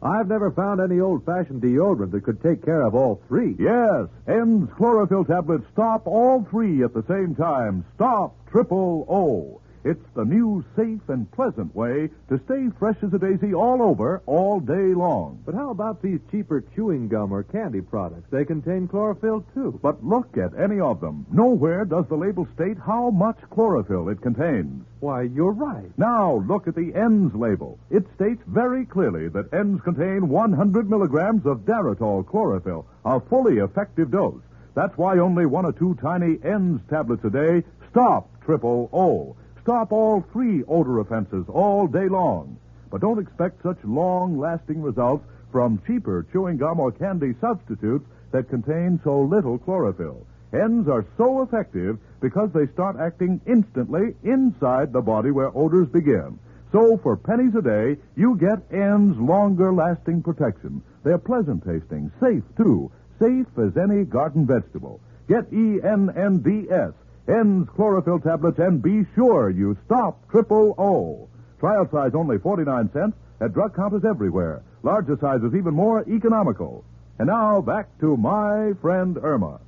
I've 0.03 0.29
never 0.29 0.51
found 0.53 0.81
any 0.81 1.01
old 1.01 1.27
fashioned 1.27 1.61
deodorant 1.61 2.13
that 2.13 2.25
could 2.25 2.43
take 2.43 2.65
care 2.65 2.81
of 2.81 2.95
all 2.95 3.21
three. 3.29 3.57
Yes, 3.59 4.09
Ennds 4.27 4.75
chlorophyll 4.75 5.27
tablets 5.27 5.67
stop 5.71 6.07
all 6.07 6.47
three 6.49 6.83
at 6.83 6.95
the 6.95 7.05
same 7.07 7.35
time. 7.35 7.85
Stop 7.95 8.37
triple 8.51 9.05
O. 9.11 9.61
It's 9.85 10.05
the 10.15 10.25
new, 10.25 10.65
safe, 10.77 11.07
and 11.09 11.31
pleasant 11.31 11.77
way 11.77 12.09
to 12.31 12.41
stay 12.47 12.71
fresh 12.79 12.97
as 13.03 13.13
a 13.13 13.19
daisy 13.19 13.53
all 13.53 13.83
over, 13.83 14.23
all 14.25 14.59
day 14.59 14.95
long. 14.95 15.43
But 15.45 15.55
how 15.55 15.69
about 15.69 16.01
these 16.01 16.21
cheaper 16.31 16.65
chewing 16.75 17.09
gum 17.09 17.33
or 17.33 17.43
candy 17.43 17.83
products? 17.83 18.31
They 18.31 18.47
contain 18.47 18.89
chlorophyll, 18.89 19.45
too. 19.53 19.79
But 19.83 20.03
look 20.03 20.39
at 20.39 20.59
any 20.59 20.81
of 20.81 21.03
them. 21.03 21.27
Nowhere 21.31 21.85
does 21.85 22.07
the 22.09 22.17
label 22.17 22.49
state 22.55 22.79
how 22.79 23.11
much 23.11 23.37
chlorophyll 23.51 24.09
it 24.09 24.23
contains. 24.23 24.87
Why, 25.01 25.23
you're 25.23 25.53
right. 25.53 25.93
Now, 25.99 26.37
look 26.49 26.67
at 26.67 26.75
the 26.75 26.93
Ennds 26.93 27.39
label. 27.39 27.79
It 27.91 28.07
states 28.15 28.43
very 28.47 28.87
clearly 28.87 29.29
that 29.29 29.51
Ennds 29.51 29.85
contain 29.85 30.31
100 30.31 30.89
milligrams 30.89 31.45
of 31.45 31.67
Daratol 31.67 32.27
chlorophyll, 32.27 32.87
a 33.05 33.21
fully 33.21 33.59
effective 33.59 34.11
dose. 34.11 34.41
That's 34.75 34.97
why 34.97 35.19
only 35.19 35.45
one 35.45 35.67
or 35.67 35.73
two 35.73 35.95
tiny 36.01 36.37
Ennds 36.37 36.89
tablets 36.89 37.25
a 37.25 37.31
day 37.31 37.65
stop 37.91 38.31
triple 38.45 38.89
O. 38.93 39.37
Stop 39.65 39.93
all 39.93 40.21
three 40.31 40.63
odor 40.69 41.01
offenses 41.01 41.47
all 41.49 41.87
day 41.87 42.07
long. 42.07 42.59
But 42.91 43.01
don't 43.01 43.19
expect 43.19 43.63
such 43.63 43.79
long 43.83 44.39
lasting 44.39 44.83
results 44.83 45.25
from 45.51 45.81
cheaper 45.87 46.27
chewing 46.31 46.59
gum 46.59 46.81
or 46.81 46.93
candy 46.93 47.35
substitutes 47.41 48.05
that 48.31 48.51
contain 48.51 49.01
so 49.03 49.23
little 49.23 49.57
chlorophyll. 49.57 50.27
Ennds 50.53 50.87
are 50.87 51.07
so 51.17 51.41
effective 51.41 51.99
because 52.21 52.51
they 52.53 52.67
start 52.75 52.97
acting 53.01 53.41
instantly 53.47 54.15
inside 54.23 54.93
the 54.93 55.01
body 55.01 55.31
where 55.31 55.57
odors 55.57 55.89
begin. 55.89 56.39
So 56.71 56.99
for 56.99 57.17
pennies 57.17 57.55
a 57.55 57.63
day, 57.63 57.97
you 58.17 58.37
get 58.37 58.71
N's 58.71 59.17
longer 59.17 59.73
lasting 59.73 60.25
protection. 60.25 60.83
They're 61.05 61.17
pleasant 61.17 61.65
tasting, 61.65 62.13
safe 62.21 62.45
too, 62.59 62.93
safe 63.19 63.47
as 63.57 63.79
any 63.79 64.05
garden 64.05 64.45
vegetable. 64.47 65.01
Get 65.27 65.51
E 65.55 65.77
E-N-N-D-S, 65.77 66.93
Ennds 67.27 67.69
chlorophyll 67.75 68.21
tablets, 68.21 68.59
and 68.59 68.83
be 68.83 69.07
sure 69.15 69.49
you 69.51 69.77
stop 69.87 70.29
triple 70.31 70.75
O. 70.79 71.29
Trial 71.59 71.89
size 71.91 72.13
only 72.15 72.39
49 72.39 72.91
cents 72.93 73.17
at 73.41 73.55
drug 73.55 73.75
counters 73.75 74.05
everywhere. 74.05 74.63
Larger 74.83 75.17
sizes 75.21 75.55
even 75.55 75.75
more 75.75 76.05
economical. 76.09 76.85
And 77.19 77.29
now 77.29 77.61
back 77.61 77.99
to 78.01 78.17
my 78.17 78.73
friend 78.83 79.17
Irma. 79.23 79.61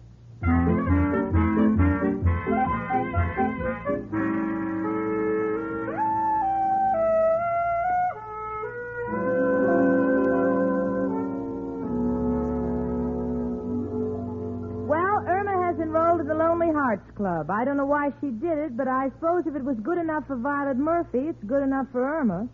Hearts 16.86 17.10
Club. 17.16 17.50
I 17.50 17.64
don't 17.64 17.76
know 17.76 17.90
why 17.90 18.10
she 18.20 18.30
did 18.30 18.58
it, 18.58 18.76
but 18.76 18.86
I 18.86 19.10
suppose 19.18 19.42
if 19.44 19.56
it 19.56 19.64
was 19.64 19.74
good 19.82 19.98
enough 19.98 20.22
for 20.28 20.36
Violet 20.36 20.76
Murphy, 20.76 21.26
it's 21.26 21.42
good 21.42 21.64
enough 21.64 21.88
for 21.90 22.06
Irma. 22.06 22.46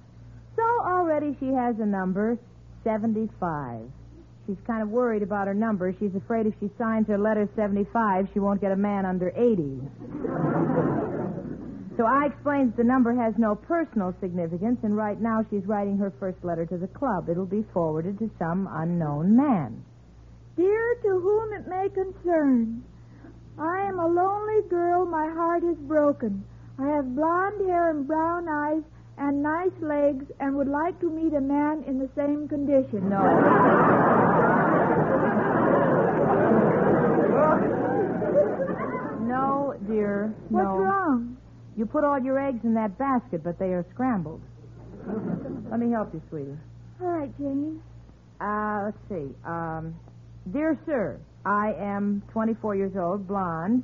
So 0.56 0.62
already 0.88 1.36
she 1.38 1.52
has 1.52 1.76
a 1.78 1.84
number, 1.84 2.38
75. 2.82 3.28
She's 4.46 4.56
kind 4.66 4.80
of 4.80 4.88
worried 4.88 5.22
about 5.22 5.48
her 5.48 5.54
number. 5.54 5.94
She's 6.00 6.14
afraid 6.16 6.46
if 6.46 6.54
she 6.60 6.70
signs 6.78 7.08
her 7.08 7.18
letter 7.18 7.46
75, 7.54 8.28
she 8.32 8.40
won't 8.40 8.62
get 8.62 8.72
a 8.72 8.76
man 8.76 9.04
under 9.04 9.28
80. 9.36 9.84
so 12.00 12.06
I 12.08 12.32
explained 12.32 12.72
that 12.72 12.78
the 12.78 12.88
number 12.88 13.12
has 13.12 13.34
no 13.36 13.54
personal 13.54 14.16
significance, 14.18 14.78
and 14.82 14.96
right 14.96 15.20
now 15.20 15.44
she's 15.50 15.66
writing 15.66 15.98
her 15.98 16.10
first 16.18 16.42
letter 16.42 16.64
to 16.64 16.78
the 16.78 16.88
club. 16.88 17.28
It'll 17.28 17.44
be 17.44 17.66
forwarded 17.74 18.18
to 18.20 18.30
some 18.38 18.66
unknown 18.72 19.36
man. 19.36 19.84
Dear 20.56 20.96
to 21.02 21.20
whom 21.20 21.52
it 21.52 21.68
may 21.68 21.90
concern, 21.92 22.82
I 23.58 23.80
am 23.88 23.98
a 23.98 24.06
lonely 24.06 24.68
girl, 24.68 25.04
my 25.06 25.28
heart 25.28 25.62
is 25.64 25.76
broken. 25.86 26.44
I 26.78 26.86
have 26.88 27.14
blonde 27.14 27.60
hair 27.68 27.90
and 27.90 28.06
brown 28.06 28.48
eyes 28.48 28.82
and 29.18 29.42
nice 29.42 29.72
legs 29.80 30.24
and 30.40 30.56
would 30.56 30.68
like 30.68 30.98
to 31.00 31.10
meet 31.10 31.34
a 31.34 31.40
man 31.40 31.84
in 31.86 31.98
the 31.98 32.08
same 32.16 32.48
condition. 32.48 33.08
No. 33.08 33.20
No, 39.22 39.74
dear. 39.88 40.34
What's 40.50 40.66
wrong? 40.66 41.36
You 41.76 41.86
put 41.86 42.04
all 42.04 42.18
your 42.20 42.38
eggs 42.38 42.64
in 42.64 42.74
that 42.74 42.98
basket, 42.98 43.42
but 43.42 43.58
they 43.58 43.72
are 43.72 43.86
scrambled. 43.92 44.40
Let 45.70 45.80
me 45.80 45.90
help 45.90 46.12
you, 46.12 46.20
sweetie. 46.28 46.56
All 47.00 47.08
right, 47.08 47.32
Janie. 47.38 47.80
Uh, 48.40 48.82
let's 48.84 48.98
see. 49.08 49.34
Um, 49.46 49.94
dear 50.52 50.78
sir, 50.84 51.18
I 51.44 51.74
am 51.78 52.22
24 52.32 52.76
years 52.76 52.96
old, 52.96 53.26
blonde, 53.26 53.82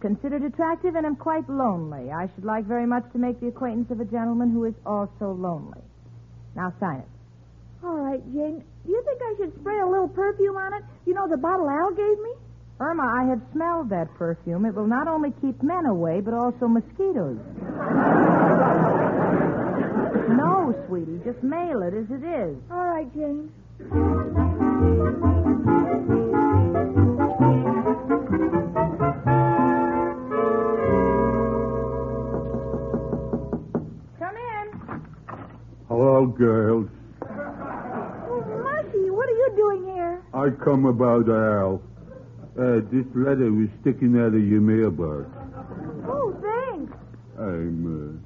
considered 0.00 0.42
attractive, 0.42 0.96
and 0.96 1.06
am 1.06 1.16
quite 1.16 1.48
lonely. 1.48 2.10
I 2.10 2.28
should 2.34 2.44
like 2.44 2.64
very 2.64 2.86
much 2.86 3.04
to 3.12 3.18
make 3.18 3.40
the 3.40 3.48
acquaintance 3.48 3.90
of 3.90 4.00
a 4.00 4.04
gentleman 4.04 4.50
who 4.50 4.64
is 4.64 4.74
also 4.84 5.32
lonely. 5.32 5.80
Now 6.56 6.72
sign 6.80 6.98
it. 6.98 7.08
All 7.84 7.94
right, 7.94 8.22
Jane. 8.32 8.64
Do 8.84 8.92
you 8.92 9.02
think 9.04 9.20
I 9.22 9.34
should 9.38 9.60
spray 9.60 9.78
a 9.78 9.86
little 9.86 10.08
perfume 10.08 10.56
on 10.56 10.74
it? 10.74 10.82
You 11.06 11.14
know 11.14 11.28
the 11.28 11.36
bottle 11.36 11.70
Al 11.70 11.90
gave 11.90 12.18
me? 12.18 12.32
Irma, 12.80 13.02
I 13.02 13.24
have 13.28 13.40
smelled 13.52 13.90
that 13.90 14.12
perfume. 14.14 14.64
It 14.64 14.74
will 14.74 14.86
not 14.86 15.08
only 15.08 15.32
keep 15.40 15.62
men 15.62 15.86
away, 15.86 16.20
but 16.20 16.34
also 16.34 16.68
mosquitoes. 16.68 17.38
no, 20.30 20.74
sweetie, 20.86 21.20
just 21.24 21.42
mail 21.42 21.82
it 21.82 21.94
as 21.94 22.06
it 22.10 22.24
is. 22.24 22.56
All 22.70 22.84
right, 22.84 23.12
Jane. 23.14 23.50
Come 36.18 36.90
what 39.14 39.28
are 39.28 39.30
you 39.30 39.52
doing 39.54 39.84
here? 39.94 40.20
I 40.34 40.48
come 40.64 40.86
about 40.86 41.28
Al. 41.28 41.80
Uh, 42.58 42.80
this 42.90 43.06
letter 43.14 43.52
was 43.52 43.68
sticking 43.82 44.18
out 44.18 44.34
of 44.34 44.44
your 44.44 44.60
mailbox. 44.60 45.28
Oh, 46.08 46.34
thanks. 46.42 46.92
I'm, 47.38 47.86
uh, 47.86 48.18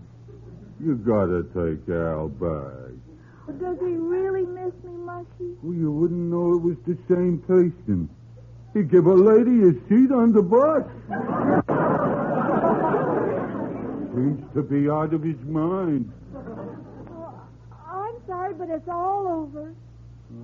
you 0.82 0.94
gotta 1.04 1.42
take 1.52 1.86
Al 1.94 2.28
back. 2.28 2.94
But 3.44 3.60
does 3.60 3.76
he 3.80 3.94
really 3.96 4.46
miss 4.46 4.72
me, 4.84 4.96
Mushy? 4.96 5.54
Well, 5.62 5.76
you 5.76 5.92
wouldn't 5.92 6.30
know 6.32 6.54
it 6.54 6.62
was 6.62 6.78
the 6.86 6.96
same 7.10 7.40
person. 7.46 8.08
He 8.72 8.84
give 8.84 9.04
a 9.04 9.12
lady 9.12 9.68
a 9.68 9.72
seat 9.86 10.10
on 10.10 10.32
the 10.32 10.40
bus. 10.40 10.84
Seems 14.14 14.42
to 14.54 14.62
be 14.62 14.88
out 14.88 15.12
of 15.12 15.22
his 15.22 15.38
mind. 15.44 16.10
Well, 18.62 18.70
I'm 18.70 18.76
sorry, 18.76 18.76
but 18.76 18.76
it's 18.76 18.88
all 18.88 19.26
over. 19.26 19.74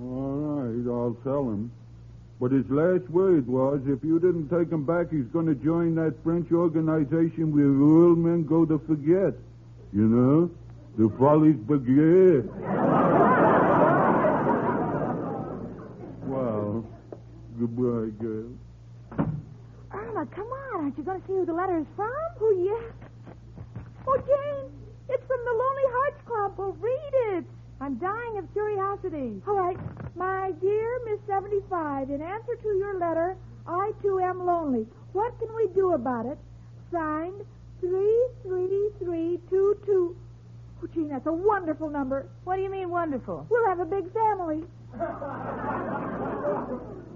All 0.03 0.63
right, 0.63 0.91
I'll 0.91 1.17
tell 1.25 1.51
him. 1.51 1.71
But 2.41 2.53
his 2.53 2.69
last 2.71 3.09
word 3.11 3.47
was, 3.49 3.81
if 3.87 4.05
you 4.05 4.21
didn't 4.21 4.49
take 4.49 4.71
him 4.71 4.85
back, 4.85 5.11
he's 5.11 5.27
going 5.33 5.47
to 5.47 5.55
join 5.55 5.95
that 5.97 6.15
French 6.23 6.53
organization 6.53 7.53
where 7.53 7.67
real 7.67 8.15
men 8.15 8.45
go 8.45 8.65
to 8.65 8.79
forget. 8.87 9.35
You 9.93 10.07
know? 10.07 10.51
The 10.97 11.09
Folies 11.17 11.57
Bergère. 11.67 12.47
well, 16.27 16.85
goodbye, 17.59 18.11
girl. 18.23 18.51
Irma, 19.93 20.27
come 20.27 20.47
on. 20.47 20.85
Aren't 20.85 20.99
you 20.99 21.05
going 21.05 21.21
to 21.21 21.27
see 21.27 21.33
who 21.33 21.47
the 21.47 21.53
letter 21.53 21.79
is 21.79 21.87
from? 21.97 22.13
Oh, 22.41 22.55
yes. 22.57 22.93
Oh, 24.07 24.17
Jane, 24.17 24.71
it's 25.09 25.27
from 25.27 25.45
the 25.45 25.53
Lonely 25.53 25.83
Hearts 25.87 26.21
Club. 26.27 26.55
Well, 26.57 26.77
read 26.81 27.39
it. 27.39 27.45
I'm 27.81 27.95
dying 27.99 28.39
of 28.39 28.53
curiosity. 28.53 29.41
All 29.47 29.55
right. 29.57 29.77
My 30.17 30.51
dear 30.61 30.99
Miss 31.07 31.21
75, 31.29 32.11
in 32.11 32.21
answer 32.21 32.57
to 32.63 32.69
your 32.77 32.99
letter, 32.99 33.37
I 33.67 33.93
too 34.03 34.19
am 34.19 34.45
lonely. 34.45 34.85
What 35.13 35.39
can 35.39 35.49
we 35.55 35.69
do 35.75 35.93
about 35.93 36.27
it? 36.27 36.37
Signed 36.93 37.45
33322. 37.81 40.17
Oh, 40.81 40.87
Gene, 40.95 41.09
that's 41.09 41.27
a 41.27 41.33
wonderful 41.33 41.91
number. 41.91 42.29
What 42.45 42.55
do 42.57 42.63
you 42.63 42.71
mean 42.71 42.89
wonderful? 42.91 43.47
We'll 43.51 43.67
have 43.67 43.81
a 43.81 43.85
big 43.85 44.13
family. 44.13 44.63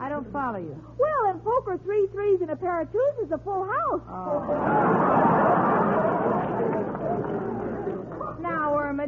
I 0.00 0.08
don't 0.08 0.26
follow 0.32 0.58
you. 0.58 0.76
Well, 0.98 1.30
in 1.30 1.38
poker, 1.40 1.78
three 1.84 2.06
threes 2.12 2.40
and 2.40 2.50
a 2.50 2.56
pair 2.56 2.80
of 2.82 2.90
twos 2.92 3.26
is 3.26 3.30
a 3.32 3.38
full 3.38 3.64
house. 3.64 4.00
Now, 4.08 5.81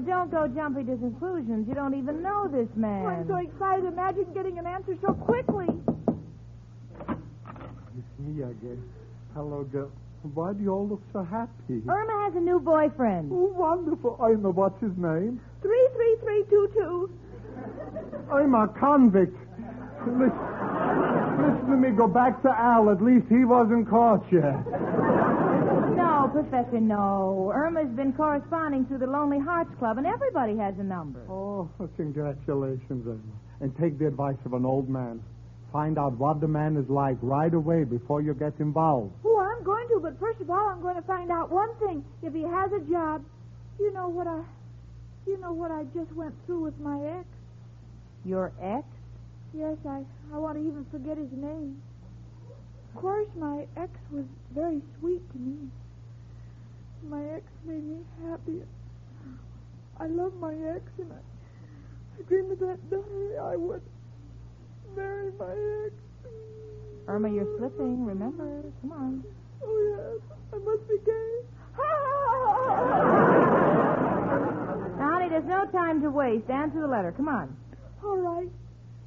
Irma, 0.05 0.29
don't 0.29 0.31
go 0.31 0.47
jumping 0.55 0.87
to 0.87 0.97
conclusions. 0.97 1.67
You 1.69 1.75
don't 1.75 1.95
even 1.95 2.23
know 2.23 2.49
this 2.49 2.69
man. 2.77 3.05
Oh, 3.05 3.09
I'm 3.09 3.27
so 3.29 3.37
excited. 3.37 3.85
Imagine 3.87 4.27
getting 4.35 4.59
an 4.59 4.67
answer 4.67 4.97
so 5.05 5.13
quickly. 5.15 5.67
It's 7.09 8.19
me, 8.19 8.43
I 8.43 8.53
guess. 8.65 8.79
Hello, 9.35 9.65
girl. 9.65 9.91
Why 10.35 10.53
do 10.55 10.63
you 10.63 10.71
all 10.73 10.89
look 10.89 11.03
so 11.13 11.23
happy? 11.23 11.83
Irma 11.89 12.25
has 12.25 12.35
a 12.37 12.41
new 12.41 12.59
boyfriend. 12.59 13.31
Oh, 13.33 13.53
wonderful. 13.55 14.19
I 14.23 14.31
know 14.31 14.53
what's 14.53 14.81
his 14.81 14.97
name. 14.97 15.41
33322. 15.63 17.11
I'm 18.33 18.55
a 18.55 18.69
convict. 18.69 19.37
Listen, 20.07 20.33
listen 21.41 21.71
to 21.71 21.77
me. 21.77 21.91
Go 21.97 22.07
back 22.09 22.43
to 22.43 22.49
Al. 22.49 22.91
At 22.91 23.03
least 23.03 23.27
he 23.29 23.45
wasn't 23.45 23.89
caught 23.89 24.25
yet. 24.33 24.65
No, 26.35 26.43
Professor, 26.43 26.81
no. 26.81 27.53
Irma's 27.55 27.95
been 27.95 28.13
corresponding 28.13 28.87
through 28.87 28.99
the 28.99 29.07
Lonely 29.07 29.39
Hearts 29.39 29.71
Club, 29.79 29.99
and 29.99 30.07
everybody 30.07 30.57
has 30.57 30.75
a 30.81 30.83
number. 30.83 31.21
Oh, 31.31 31.71
congratulations, 31.97 33.07
Irma. 33.07 33.21
And 33.61 33.77
take 33.79 33.99
the 34.01 34.09
advice 34.09 34.37
of 34.45 34.53
an 34.53 34.65
old 34.65 34.89
man. 34.89 35.23
Find 35.73 35.97
out 35.97 36.19
what 36.19 36.41
the 36.41 36.49
man 36.49 36.77
is 36.77 36.89
like 36.89 37.19
right 37.23 37.53
away 37.55 37.85
before 37.85 38.21
you 38.21 38.35
get 38.35 38.55
involved. 38.59 39.13
Oh, 39.25 39.39
I'm 39.39 39.65
going 39.65 39.87
to, 39.89 40.01
but 40.01 40.19
first 40.19 40.41
of 40.41 40.51
all, 40.51 40.69
I'm 40.69 40.83
going 40.83 40.97
to 40.97 41.03
find 41.03 41.31
out 41.31 41.51
one 41.51 41.71
thing. 41.79 42.05
If 42.23 42.35
he 42.35 42.43
has 42.43 42.71
a 42.73 42.81
job, 42.91 43.25
you 43.79 43.93
know 43.93 44.09
what 44.09 44.27
I, 44.27 44.43
you 45.27 45.39
know 45.39 45.53
what 45.53 45.71
I 45.71 45.85
just 45.95 46.13
went 46.13 46.35
through 46.47 46.65
with 46.65 46.79
my 46.81 46.99
ex. 47.19 47.27
Your 48.25 48.53
ex? 48.61 48.85
Yes, 49.57 49.77
I, 49.89 50.03
I 50.33 50.39
want 50.39 50.59
to 50.59 50.67
even 50.67 50.85
forget 50.91 51.17
his 51.17 51.31
name. 51.31 51.81
Of 52.93 53.01
course, 53.01 53.29
my 53.37 53.67
ex 53.77 53.91
was 54.11 54.25
very 54.53 54.83
sweet 54.99 55.23
to 55.33 55.39
me. 55.39 55.71
My 57.09 57.23
ex 57.35 57.45
made 57.65 57.85
me 57.85 57.99
happy. 58.29 58.63
I 60.01 60.07
love 60.07 60.35
my 60.41 60.55
ex, 60.75 60.83
and 60.99 61.13
I, 61.13 61.17
I 62.19 62.23
dreamed 62.29 62.53
of 62.53 62.59
that 62.61 62.91
day 62.91 63.39
I 63.41 63.57
would 63.57 63.83
marry 64.97 65.31
my 65.39 65.53
ex. 65.87 65.95
Irma, 67.07 67.31
you're 67.31 67.47
slipping. 67.59 68.05
Remember. 68.05 68.63
Come 68.81 68.93
on. 68.93 69.25
Oh, 69.63 69.79
yes. 69.97 70.21
I 70.53 70.57
must 70.59 70.89
be 70.89 70.97
gay. 71.05 71.41
Now, 74.99 75.11
honey, 75.13 75.29
there's 75.29 75.45
no 75.45 75.67
time 75.67 76.01
to 76.03 76.11
waste. 76.11 76.49
Answer 76.49 76.81
the 76.81 76.87
letter. 76.87 77.13
Come 77.13 77.29
on. 77.29 77.57
All 78.03 78.17
right. 78.17 78.49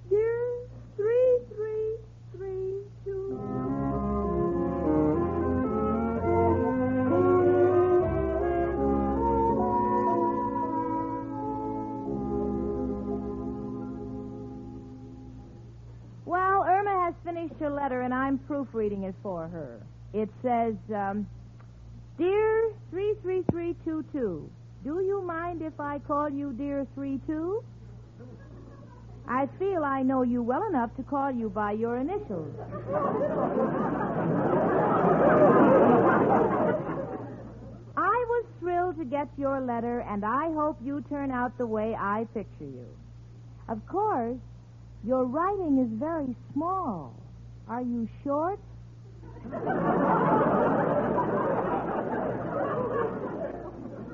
Dear 0.09 0.67
three 0.95 1.07
three 1.07 1.26
her 17.59 17.69
letter, 17.69 18.01
and 18.01 18.13
I'm 18.13 18.37
proofreading 18.39 19.03
it 19.03 19.15
for 19.21 19.47
her. 19.47 19.79
It 20.13 20.29
says, 20.41 20.75
um, 20.93 21.27
Dear 22.17 22.73
33322, 22.91 24.49
do 24.83 25.01
you 25.01 25.21
mind 25.21 25.61
if 25.61 25.79
I 25.79 25.99
call 25.99 26.29
you 26.29 26.53
Dear 26.53 26.87
32? 26.95 27.63
I 29.27 29.47
feel 29.59 29.83
I 29.83 30.03
know 30.03 30.23
you 30.23 30.41
well 30.41 30.65
enough 30.67 30.95
to 30.95 31.03
call 31.03 31.31
you 31.31 31.49
by 31.49 31.73
your 31.73 31.97
initials. 31.97 32.55
I 37.97 38.25
was 38.29 38.45
thrilled 38.59 38.97
to 38.97 39.05
get 39.05 39.27
your 39.37 39.59
letter, 39.59 39.99
and 40.01 40.23
I 40.23 40.51
hope 40.53 40.77
you 40.83 41.03
turn 41.09 41.31
out 41.31 41.57
the 41.57 41.65
way 41.65 41.93
I 41.93 42.25
picture 42.33 42.65
you. 42.65 42.85
Of 43.67 43.85
course, 43.87 44.37
your 45.03 45.25
writing 45.25 45.79
is 45.79 45.99
very 45.99 46.35
small. 46.53 47.13
Are 47.69 47.81
you 47.81 48.07
short? 48.23 48.59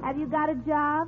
have 0.04 0.18
you 0.18 0.28
got 0.28 0.50
a 0.50 0.56
job? 0.66 1.08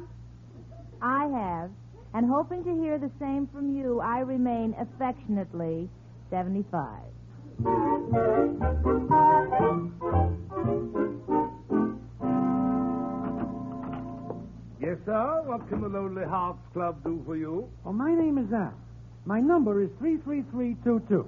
I 1.02 1.26
have. 1.28 1.72
And 2.14 2.30
hoping 2.30 2.64
to 2.64 2.74
hear 2.76 2.98
the 2.98 3.12
same 3.20 3.48
from 3.52 3.76
you, 3.76 4.00
I 4.00 4.20
remain 4.20 4.76
affectionately 4.80 5.90
75. 6.30 7.02
Yes, 14.80 14.98
sir. 15.06 15.42
What 15.46 15.68
can 15.68 15.82
the 15.82 15.90
Lonely 15.90 16.26
Hearts 16.26 16.62
Club 16.74 17.04
do 17.04 17.22
for 17.26 17.36
you? 17.36 17.68
Oh, 17.86 17.92
my 17.92 18.14
name 18.14 18.38
is 18.38 18.54
Al. 18.54 18.74
My 19.26 19.40
number 19.40 19.82
is 19.82 19.90
33322. 20.00 21.26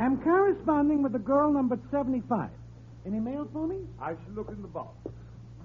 I'm 0.00 0.16
corresponding 0.22 1.02
with 1.02 1.12
the 1.12 1.18
girl 1.18 1.52
number 1.52 1.78
75. 1.90 2.48
Any 3.06 3.20
mail 3.20 3.46
for 3.52 3.66
me? 3.66 3.76
I 4.00 4.12
shall 4.12 4.34
look 4.34 4.48
in 4.48 4.62
the 4.62 4.68
box. 4.68 4.96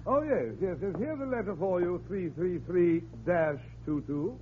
Oh, 0.06 0.20
yes, 0.22 0.54
yes, 0.60 0.76
yes. 0.82 0.92
Here's 0.98 1.20
a 1.20 1.24
letter 1.24 1.56
for 1.58 1.80
you, 1.80 2.02
333-22. 3.26 4.36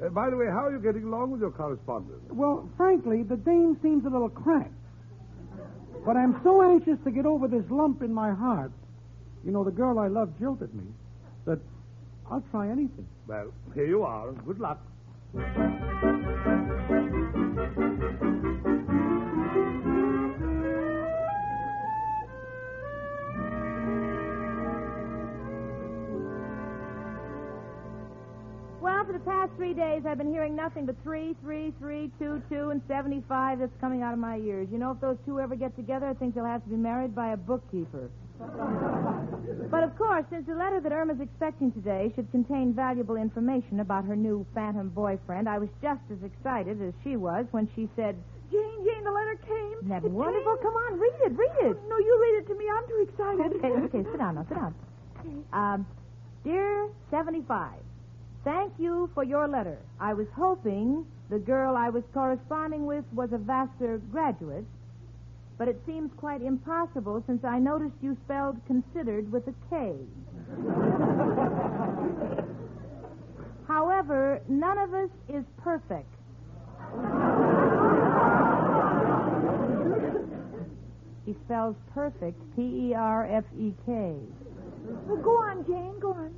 Uh, 0.00 0.08
by 0.10 0.28
the 0.30 0.36
way, 0.36 0.46
how 0.46 0.66
are 0.66 0.70
you 0.70 0.78
getting 0.80 1.04
along 1.04 1.30
with 1.32 1.40
your 1.40 1.50
correspondence? 1.50 2.20
Well, 2.30 2.68
frankly, 2.76 3.22
the 3.22 3.36
dame 3.36 3.78
seems 3.82 4.04
a 4.04 4.10
little 4.10 4.28
cracked. 4.28 4.72
But 6.04 6.16
I'm 6.16 6.40
so 6.44 6.62
anxious 6.62 6.98
to 7.04 7.10
get 7.10 7.26
over 7.26 7.48
this 7.48 7.64
lump 7.70 8.02
in 8.02 8.12
my 8.12 8.32
heart. 8.32 8.70
You 9.44 9.50
know, 9.50 9.64
the 9.64 9.70
girl 9.70 9.98
I 9.98 10.08
love 10.08 10.38
jilted 10.38 10.74
me. 10.74 10.84
That 11.46 11.58
I'll 12.30 12.44
try 12.50 12.68
anything. 12.68 13.08
Well, 13.26 13.52
here 13.74 13.86
you 13.86 14.02
are. 14.04 14.32
Good 14.32 14.60
luck. 14.60 14.78
Three 29.58 29.74
days, 29.74 30.06
I've 30.06 30.18
been 30.18 30.30
hearing 30.30 30.54
nothing 30.54 30.86
but 30.86 30.94
three, 31.02 31.34
three, 31.42 31.72
three, 31.80 32.12
two, 32.18 32.40
two, 32.48 32.70
and 32.70 32.80
75 32.86 33.58
that's 33.58 33.72
coming 33.80 34.02
out 34.02 34.12
of 34.12 34.20
my 34.20 34.36
ears. 34.38 34.68
You 34.70 34.78
know, 34.78 34.92
if 34.92 35.00
those 35.00 35.16
two 35.26 35.40
ever 35.40 35.56
get 35.56 35.74
together, 35.74 36.06
I 36.06 36.14
think 36.14 36.36
they'll 36.36 36.44
have 36.44 36.62
to 36.62 36.70
be 36.70 36.76
married 36.76 37.12
by 37.14 37.32
a 37.32 37.36
bookkeeper. 37.36 38.08
but 38.38 39.82
of 39.82 39.98
course, 39.98 40.24
since 40.30 40.46
the 40.46 40.54
letter 40.54 40.80
that 40.80 40.92
Irma's 40.92 41.18
expecting 41.20 41.72
today 41.72 42.12
should 42.14 42.30
contain 42.30 42.72
valuable 42.72 43.16
information 43.16 43.80
about 43.80 44.04
her 44.04 44.14
new 44.14 44.46
phantom 44.54 44.90
boyfriend, 44.90 45.48
I 45.48 45.58
was 45.58 45.68
just 45.82 46.02
as 46.12 46.22
excited 46.22 46.80
as 46.80 46.94
she 47.02 47.16
was 47.16 47.44
when 47.50 47.68
she 47.74 47.88
said, 47.96 48.14
Jane, 48.52 48.78
Jane, 48.86 49.02
the 49.02 49.10
letter 49.10 49.34
came. 49.44 49.74
Isn't 49.82 49.88
that 49.90 50.04
It 50.04 50.12
wonderful? 50.12 50.54
came. 50.54 50.62
Come 50.62 50.74
on, 50.74 51.00
read 51.00 51.18
it, 51.26 51.32
read 51.34 51.56
it. 51.66 51.76
No, 51.88 51.98
you 51.98 52.14
read 52.22 52.38
it 52.42 52.46
to 52.46 52.54
me. 52.54 52.64
I'm 52.70 52.86
too 52.86 53.06
excited. 53.10 53.56
Okay, 53.58 53.98
okay, 53.98 54.08
sit 54.08 54.18
down 54.18 54.36
now, 54.36 54.46
sit 54.48 54.54
down. 54.54 54.74
Um, 55.52 55.86
dear 56.44 56.88
75, 57.10 57.74
thank 58.44 58.72
you 58.78 59.10
for 59.14 59.24
your 59.24 59.48
letter. 59.48 59.78
I 60.00 60.14
was 60.14 60.26
hoping 60.36 61.04
the 61.30 61.38
girl 61.38 61.76
I 61.76 61.90
was 61.90 62.02
corresponding 62.12 62.86
with 62.86 63.04
was 63.12 63.30
a 63.32 63.38
Vassar 63.38 63.98
graduate, 64.10 64.64
but 65.58 65.68
it 65.68 65.80
seems 65.86 66.10
quite 66.16 66.42
impossible 66.42 67.22
since 67.26 67.44
I 67.44 67.58
noticed 67.58 67.94
you 68.00 68.16
spelled 68.24 68.56
considered 68.66 69.30
with 69.30 69.46
a 69.48 69.54
K. 69.70 69.92
However, 73.68 74.40
none 74.48 74.78
of 74.78 74.94
us 74.94 75.10
is 75.28 75.44
perfect. 75.62 76.08
He 81.26 81.36
spells 81.44 81.76
perfect, 81.92 82.40
P 82.56 82.62
E 82.62 82.94
R 82.94 83.26
F 83.26 83.44
E 83.58 83.74
K. 83.84 84.14
Well, 85.06 85.18
go 85.18 85.32
on, 85.32 85.66
Jane. 85.66 86.00
Go 86.00 86.14
on. 86.14 86.34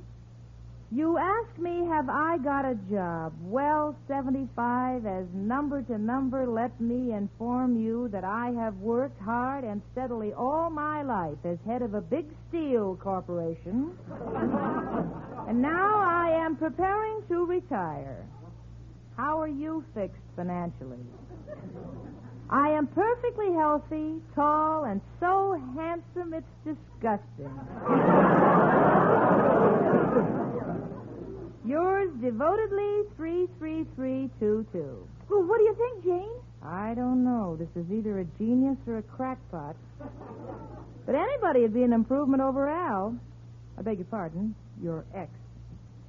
You 0.93 1.17
ask 1.17 1.57
me, 1.57 1.85
have 1.85 2.09
I 2.09 2.37
got 2.39 2.65
a 2.65 2.75
job? 2.91 3.31
Well, 3.39 3.95
75, 4.09 5.05
as 5.05 5.25
number 5.33 5.81
to 5.83 5.97
number, 5.97 6.45
let 6.45 6.81
me 6.81 7.13
inform 7.13 7.81
you 7.81 8.09
that 8.09 8.25
I 8.25 8.51
have 8.59 8.75
worked 8.75 9.21
hard 9.21 9.63
and 9.63 9.81
steadily 9.93 10.33
all 10.33 10.69
my 10.69 11.01
life 11.01 11.37
as 11.45 11.57
head 11.65 11.81
of 11.81 11.93
a 11.93 12.01
big 12.01 12.25
steel 12.49 12.99
corporation. 13.01 13.91
and 15.47 15.61
now 15.61 16.01
I 16.01 16.31
am 16.43 16.57
preparing 16.57 17.21
to 17.29 17.45
retire. 17.45 18.27
How 19.15 19.39
are 19.39 19.47
you 19.47 19.85
fixed 19.93 20.19
financially? 20.35 20.99
I 22.49 22.67
am 22.67 22.87
perfectly 22.87 23.53
healthy, 23.53 24.15
tall, 24.35 24.83
and 24.83 24.99
so 25.21 25.57
handsome 25.73 26.33
it's 26.33 26.45
disgusting. 26.65 28.47
devotedly, 32.41 33.03
33322. 33.17 35.07
Well, 35.29 35.43
what 35.43 35.57
do 35.59 35.63
you 35.63 35.75
think, 35.77 36.03
Jane? 36.03 36.41
I 36.63 36.93
don't 36.95 37.23
know. 37.23 37.55
This 37.55 37.69
is 37.75 37.89
either 37.91 38.19
a 38.19 38.25
genius 38.39 38.77
or 38.87 38.97
a 38.97 39.03
crackpot. 39.03 39.75
But 41.05 41.15
anybody 41.15 41.61
would 41.61 41.73
be 41.73 41.83
an 41.83 41.93
improvement 41.93 42.41
over 42.41 42.67
Al. 42.67 43.15
I 43.77 43.83
beg 43.83 43.97
your 43.97 44.05
pardon, 44.05 44.55
your 44.81 45.05
ex. 45.13 45.29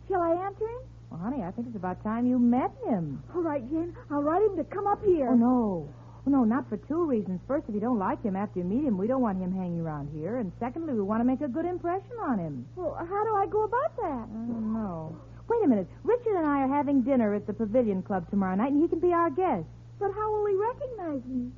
Shall 0.08 0.22
I 0.22 0.46
answer 0.46 0.64
him? 0.64 0.80
Well, 1.10 1.20
honey, 1.20 1.42
I 1.42 1.50
think 1.50 1.66
it's 1.68 1.76
about 1.76 2.02
time 2.02 2.26
you 2.26 2.38
met 2.38 2.72
him. 2.86 3.22
All 3.34 3.42
right, 3.42 3.62
Jane. 3.70 3.94
I'll 4.10 4.22
write 4.22 4.42
him 4.42 4.56
to 4.56 4.64
come 4.64 4.86
up 4.86 5.04
here. 5.04 5.28
Oh, 5.30 5.36
no. 5.36 5.88
Oh, 6.26 6.30
no, 6.30 6.44
not 6.44 6.66
for 6.68 6.78
two 6.88 7.04
reasons. 7.04 7.40
First, 7.46 7.66
if 7.68 7.74
you 7.74 7.80
don't 7.80 7.98
like 7.98 8.22
him 8.22 8.36
after 8.36 8.60
you 8.60 8.64
meet 8.64 8.84
him, 8.84 8.96
we 8.96 9.06
don't 9.06 9.20
want 9.20 9.38
him 9.38 9.52
hanging 9.52 9.80
around 9.80 10.08
here. 10.14 10.36
And 10.38 10.52
secondly, 10.60 10.94
we 10.94 11.02
want 11.02 11.20
to 11.20 11.24
make 11.24 11.42
a 11.42 11.48
good 11.48 11.66
impression 11.66 12.16
on 12.22 12.38
him. 12.38 12.66
Well, 12.76 12.94
how 12.94 13.24
do 13.24 13.34
I 13.34 13.46
go 13.50 13.64
about 13.64 13.96
that? 13.96 14.24
I 14.32 14.46
don't 14.48 14.72
know. 14.72 15.16
Wait 15.48 15.64
a 15.64 15.68
minute. 15.68 15.86
Richard 16.04 16.36
and 16.36 16.46
I 16.46 16.62
are 16.62 16.68
having 16.68 17.02
dinner 17.02 17.34
at 17.34 17.46
the 17.46 17.52
Pavilion 17.52 18.02
Club 18.02 18.28
tomorrow 18.30 18.54
night, 18.56 18.72
and 18.72 18.82
he 18.82 18.88
can 18.88 19.00
be 19.00 19.12
our 19.12 19.30
guest. 19.30 19.64
But 19.98 20.12
how 20.14 20.32
will 20.32 20.46
he 20.46 20.54
recognize 20.54 21.22
me? 21.26 21.50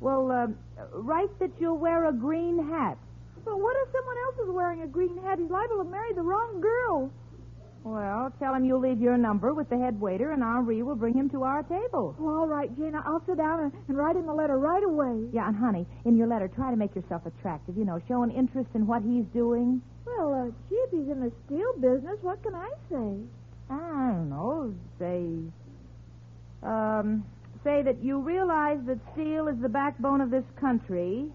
Well, 0.00 0.30
uh, 0.32 0.46
write 0.94 1.38
that 1.38 1.50
you'll 1.60 1.78
wear 1.78 2.08
a 2.08 2.12
green 2.12 2.68
hat. 2.68 2.98
But 3.44 3.58
what 3.58 3.76
if 3.82 3.92
someone 3.92 4.16
else 4.26 4.48
is 4.48 4.54
wearing 4.54 4.82
a 4.82 4.86
green 4.86 5.18
hat? 5.22 5.38
He's 5.38 5.50
liable 5.50 5.78
to 5.78 5.84
marry 5.84 6.12
the 6.14 6.22
wrong 6.22 6.60
girl. 6.60 7.10
Well, 7.84 8.32
tell 8.38 8.54
him 8.54 8.64
you'll 8.64 8.78
leave 8.78 9.00
your 9.00 9.18
number 9.18 9.52
with 9.52 9.68
the 9.68 9.76
head 9.76 10.00
waiter, 10.00 10.30
and 10.30 10.42
Henri 10.42 10.82
will 10.84 10.94
bring 10.94 11.14
him 11.14 11.28
to 11.30 11.42
our 11.42 11.64
table. 11.64 12.14
Well, 12.16 12.36
all 12.36 12.46
right, 12.46 12.70
Jane. 12.76 12.94
I'll 12.94 13.22
sit 13.26 13.38
down 13.38 13.58
and, 13.58 13.72
and 13.88 13.96
write 13.96 14.14
him 14.14 14.28
a 14.28 14.34
letter 14.34 14.56
right 14.56 14.84
away. 14.84 15.26
Yeah, 15.32 15.48
and 15.48 15.56
honey, 15.56 15.84
in 16.04 16.16
your 16.16 16.28
letter, 16.28 16.46
try 16.46 16.70
to 16.70 16.76
make 16.76 16.94
yourself 16.94 17.26
attractive. 17.26 17.76
You 17.76 17.84
know, 17.84 18.00
show 18.06 18.22
an 18.22 18.30
interest 18.30 18.70
in 18.74 18.86
what 18.86 19.02
he's 19.02 19.24
doing. 19.34 19.82
Well, 20.06 20.21
if 20.46 20.90
he's 20.90 21.08
in 21.08 21.20
the 21.20 21.32
steel 21.46 21.72
business, 21.80 22.16
what 22.22 22.42
can 22.42 22.54
I 22.54 22.70
say? 22.90 23.16
I 23.70 24.12
don't 24.12 24.28
know. 24.30 24.74
Say, 24.98 25.26
um, 26.62 27.24
say 27.64 27.82
that 27.82 28.02
you 28.02 28.20
realize 28.20 28.78
that 28.86 28.98
steel 29.14 29.48
is 29.48 29.56
the 29.60 29.68
backbone 29.68 30.20
of 30.20 30.30
this 30.30 30.44
country, 30.60 31.26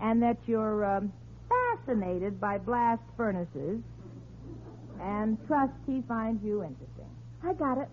and 0.00 0.22
that 0.22 0.38
you're 0.46 0.84
um, 0.84 1.12
fascinated 1.48 2.40
by 2.40 2.58
blast 2.58 3.02
furnaces, 3.16 3.80
and 5.00 5.38
trust 5.46 5.72
he 5.86 6.02
finds 6.08 6.42
you 6.44 6.62
interesting. 6.62 7.10
I 7.42 7.52
got 7.52 7.78
it. 7.78 7.88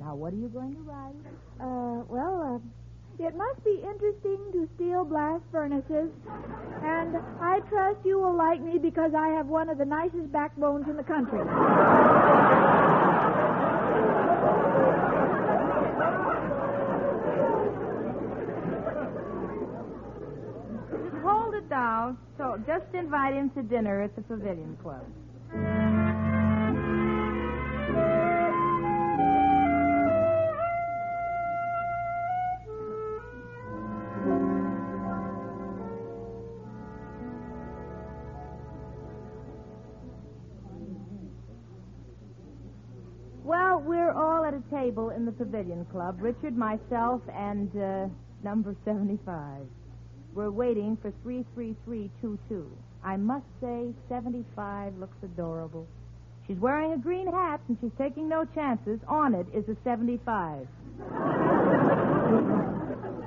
Now, 0.00 0.14
what 0.14 0.32
are 0.32 0.36
you 0.36 0.48
going 0.48 0.74
to 0.74 0.80
write? 0.80 1.14
Uh, 1.60 2.04
well, 2.08 2.56
uh, 2.56 2.83
it 3.18 3.36
must 3.36 3.64
be 3.64 3.80
interesting 3.82 4.38
to 4.52 4.68
steel 4.74 5.04
blast 5.04 5.44
furnaces, 5.52 6.10
and 6.82 7.16
I 7.40 7.60
trust 7.68 7.98
you 8.04 8.18
will 8.18 8.36
like 8.36 8.60
me 8.60 8.78
because 8.78 9.12
I 9.16 9.28
have 9.28 9.46
one 9.46 9.68
of 9.68 9.78
the 9.78 9.84
nicest 9.84 10.32
backbones 10.32 10.88
in 10.88 10.96
the 10.96 11.04
country. 11.04 11.38
Hold 21.22 21.54
it 21.54 21.68
down. 21.70 22.18
So, 22.36 22.60
just 22.66 22.84
invite 22.94 23.34
him 23.34 23.50
to 23.50 23.62
dinner 23.62 24.02
at 24.02 24.14
the 24.16 24.22
Pavilion 24.22 24.76
Club. 24.82 25.04
We're 43.78 44.12
all 44.12 44.44
at 44.44 44.54
a 44.54 44.62
table 44.70 45.10
in 45.10 45.24
the 45.24 45.32
Pavilion 45.32 45.84
Club. 45.86 46.18
Richard, 46.20 46.56
myself, 46.56 47.20
and 47.32 47.70
uh, 47.76 48.06
number 48.42 48.76
75. 48.84 49.66
We're 50.34 50.50
waiting 50.50 50.96
for 51.00 51.12
33322. 51.22 52.70
I 53.04 53.16
must 53.16 53.46
say, 53.60 53.88
75 54.08 54.96
looks 54.98 55.16
adorable. 55.22 55.86
She's 56.46 56.58
wearing 56.58 56.92
a 56.92 56.98
green 56.98 57.26
hat 57.26 57.60
and 57.68 57.76
she's 57.80 57.92
taking 57.98 58.28
no 58.28 58.44
chances. 58.54 59.00
On 59.08 59.34
it 59.34 59.46
is 59.54 59.64
a 59.68 59.76
75. 59.82 60.66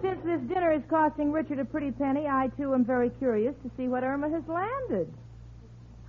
Since 0.01 0.19
this 0.23 0.41
dinner 0.47 0.71
is 0.73 0.81
costing 0.89 1.31
Richard 1.31 1.59
a 1.59 1.65
pretty 1.65 1.91
penny, 1.91 2.27
I 2.27 2.49
too 2.57 2.73
am 2.73 2.85
very 2.85 3.09
curious 3.17 3.55
to 3.63 3.71
see 3.75 3.87
what 3.87 4.03
Irma 4.03 4.29
has 4.29 4.43
landed. 4.47 5.11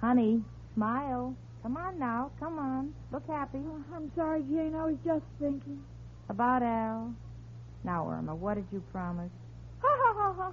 Honey, 0.00 0.42
smile. 0.74 1.34
Come 1.62 1.76
on 1.76 1.98
now, 1.98 2.30
come 2.38 2.58
on. 2.58 2.94
Look 3.12 3.26
happy. 3.26 3.58
Oh, 3.58 3.84
I'm 3.94 4.10
sorry, 4.16 4.42
Jane. 4.42 4.74
I 4.74 4.84
was 4.86 4.96
just 5.04 5.24
thinking. 5.40 5.82
About 6.30 6.62
Al. 6.62 7.14
Now, 7.84 8.08
Irma, 8.10 8.34
what 8.34 8.54
did 8.56 8.66
you 8.70 8.82
promise? 8.92 9.30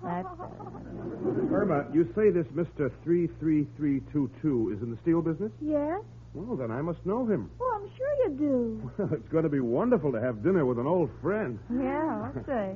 That's 0.04 0.28
it. 0.39 1.52
Irma, 1.52 1.86
you 1.94 2.06
say 2.15 2.30
this 2.32 2.46
Mr. 2.56 2.89
33322 3.04 4.74
is 4.76 4.82
in 4.82 4.91
the 4.91 4.98
steel 5.02 5.22
business? 5.22 5.52
Yes? 5.62 6.02
Well, 6.34 6.56
then 6.56 6.72
I 6.72 6.82
must 6.82 7.06
know 7.06 7.26
him. 7.26 7.50
Oh, 7.60 7.80
I'm 7.82 7.89
sure 7.98 8.13
you 8.30 8.38
do. 8.38 8.91
Well, 8.98 9.10
it's 9.13 9.28
going 9.30 9.44
to 9.44 9.50
be 9.50 9.60
wonderful 9.60 10.12
to 10.13 10.22
have 10.22 10.44
dinner 10.44 10.65
with 10.65 10.80
an 10.80 10.88
old 10.88 11.10
friend. 11.22 11.60
Yeah, 11.74 12.32
I'll 12.36 12.46
say. 12.46 12.76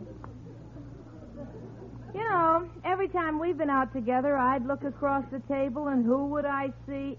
You 2.14 2.24
know, 2.30 2.68
every 2.84 3.08
time 3.10 3.40
we've 3.40 3.58
been 3.58 3.70
out 3.70 3.94
together, 3.94 4.36
I'd 4.38 4.66
look 4.66 4.84
across 4.84 5.24
the 5.32 5.40
table, 5.48 5.88
and 5.88 6.04
who 6.06 6.26
would 6.28 6.46
I 6.46 6.74
see? 6.88 7.18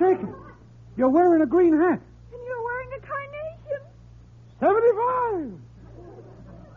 It. 0.00 0.18
You're 0.96 1.08
wearing 1.10 1.42
a 1.42 1.46
green 1.46 1.76
hat. 1.76 2.00
And 2.32 2.40
you're 2.46 2.62
wearing 2.62 2.88
a 2.96 3.00
carnation. 3.06 3.82
75. 4.60 5.52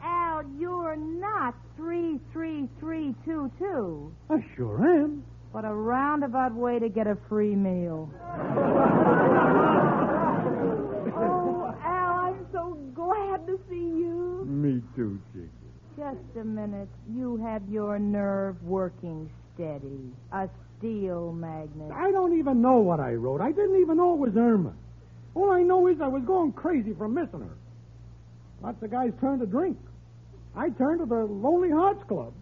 Al, 0.04 0.44
you're 0.60 0.96
not 0.96 1.54
33322. 1.78 4.12
I 4.30 4.44
sure 4.56 4.84
am. 4.84 5.24
What 5.52 5.66
a 5.66 5.74
roundabout 5.74 6.54
way 6.56 6.80
to 6.80 6.90
get 6.90 7.06
a 7.08 7.18
free 7.30 7.56
meal. 7.56 8.10
Oh, 11.14 11.74
Al, 11.84 12.14
I'm 12.34 12.46
so 12.52 12.78
glad 12.96 13.46
to 13.48 13.60
see 13.70 13.76
you. 13.76 14.46
Me 14.48 14.82
too, 14.96 15.20
Chicky. 15.34 15.50
Just 15.98 16.38
a 16.40 16.44
minute. 16.44 16.88
You 17.14 17.38
have 17.38 17.62
your 17.70 18.00
nerve 18.00 18.62
working 18.64 19.30
steady. 19.54 20.10
A 20.32 20.50
steel 20.82 21.32
magnet. 21.32 21.92
I 21.94 22.12
don't 22.12 22.38
even 22.38 22.62
know 22.62 22.80
what 22.80 23.00
I 23.00 23.14
wrote. 23.14 23.40
I 23.40 23.52
didn't 23.52 23.80
even 23.82 23.98
know 23.98 24.14
it 24.14 24.20
was 24.20 24.36
Irma. 24.36 24.74
All 25.36 25.52
I 25.52 25.62
know 25.62 25.88
is 25.88 26.02
I 26.02 26.08
was 26.08 26.24
going 26.24 26.52
crazy 26.52 26.94
from 26.94 27.14
missing 27.14 27.42
her. 27.42 27.56
Lots 28.62 28.82
of 28.84 28.92
guys 28.92 29.12
turn 29.22 29.40
to 29.40 29.46
drink. 29.46 29.78
I 30.56 30.70
turned 30.70 31.00
to 31.00 31.06
the 31.06 31.24
Lonely 31.24 31.70
Hearts 31.70 32.04
Club. 32.08 32.34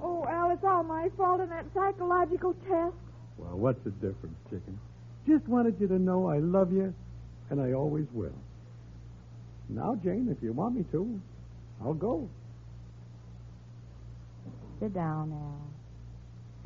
Oh, 0.00 0.24
Al, 0.26 0.50
it's 0.52 0.64
all 0.64 0.82
my 0.82 1.08
fault 1.16 1.40
in 1.40 1.48
that 1.50 1.66
psychological 1.74 2.54
test. 2.68 2.94
Well, 3.36 3.58
what's 3.58 3.82
the 3.84 3.90
difference, 3.90 4.36
chicken? 4.44 4.78
Just 5.26 5.46
wanted 5.48 5.76
you 5.80 5.88
to 5.88 5.98
know 5.98 6.28
I 6.28 6.38
love 6.38 6.72
you, 6.72 6.94
and 7.50 7.60
I 7.60 7.72
always 7.72 8.06
will. 8.12 8.38
Now, 9.68 9.98
Jane, 10.02 10.28
if 10.30 10.42
you 10.42 10.52
want 10.52 10.76
me 10.76 10.84
to, 10.92 11.20
I'll 11.82 11.94
go. 11.94 12.28
Sit 14.80 14.94
down, 14.94 15.32
Al. 15.32 15.65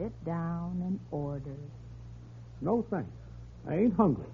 Sit 0.01 0.25
down 0.25 0.81
and 0.87 0.99
order. 1.11 1.59
No 2.63 2.87
thanks. 2.91 3.11
I 3.69 3.75
ain't 3.75 3.95
hungry. 3.95 4.25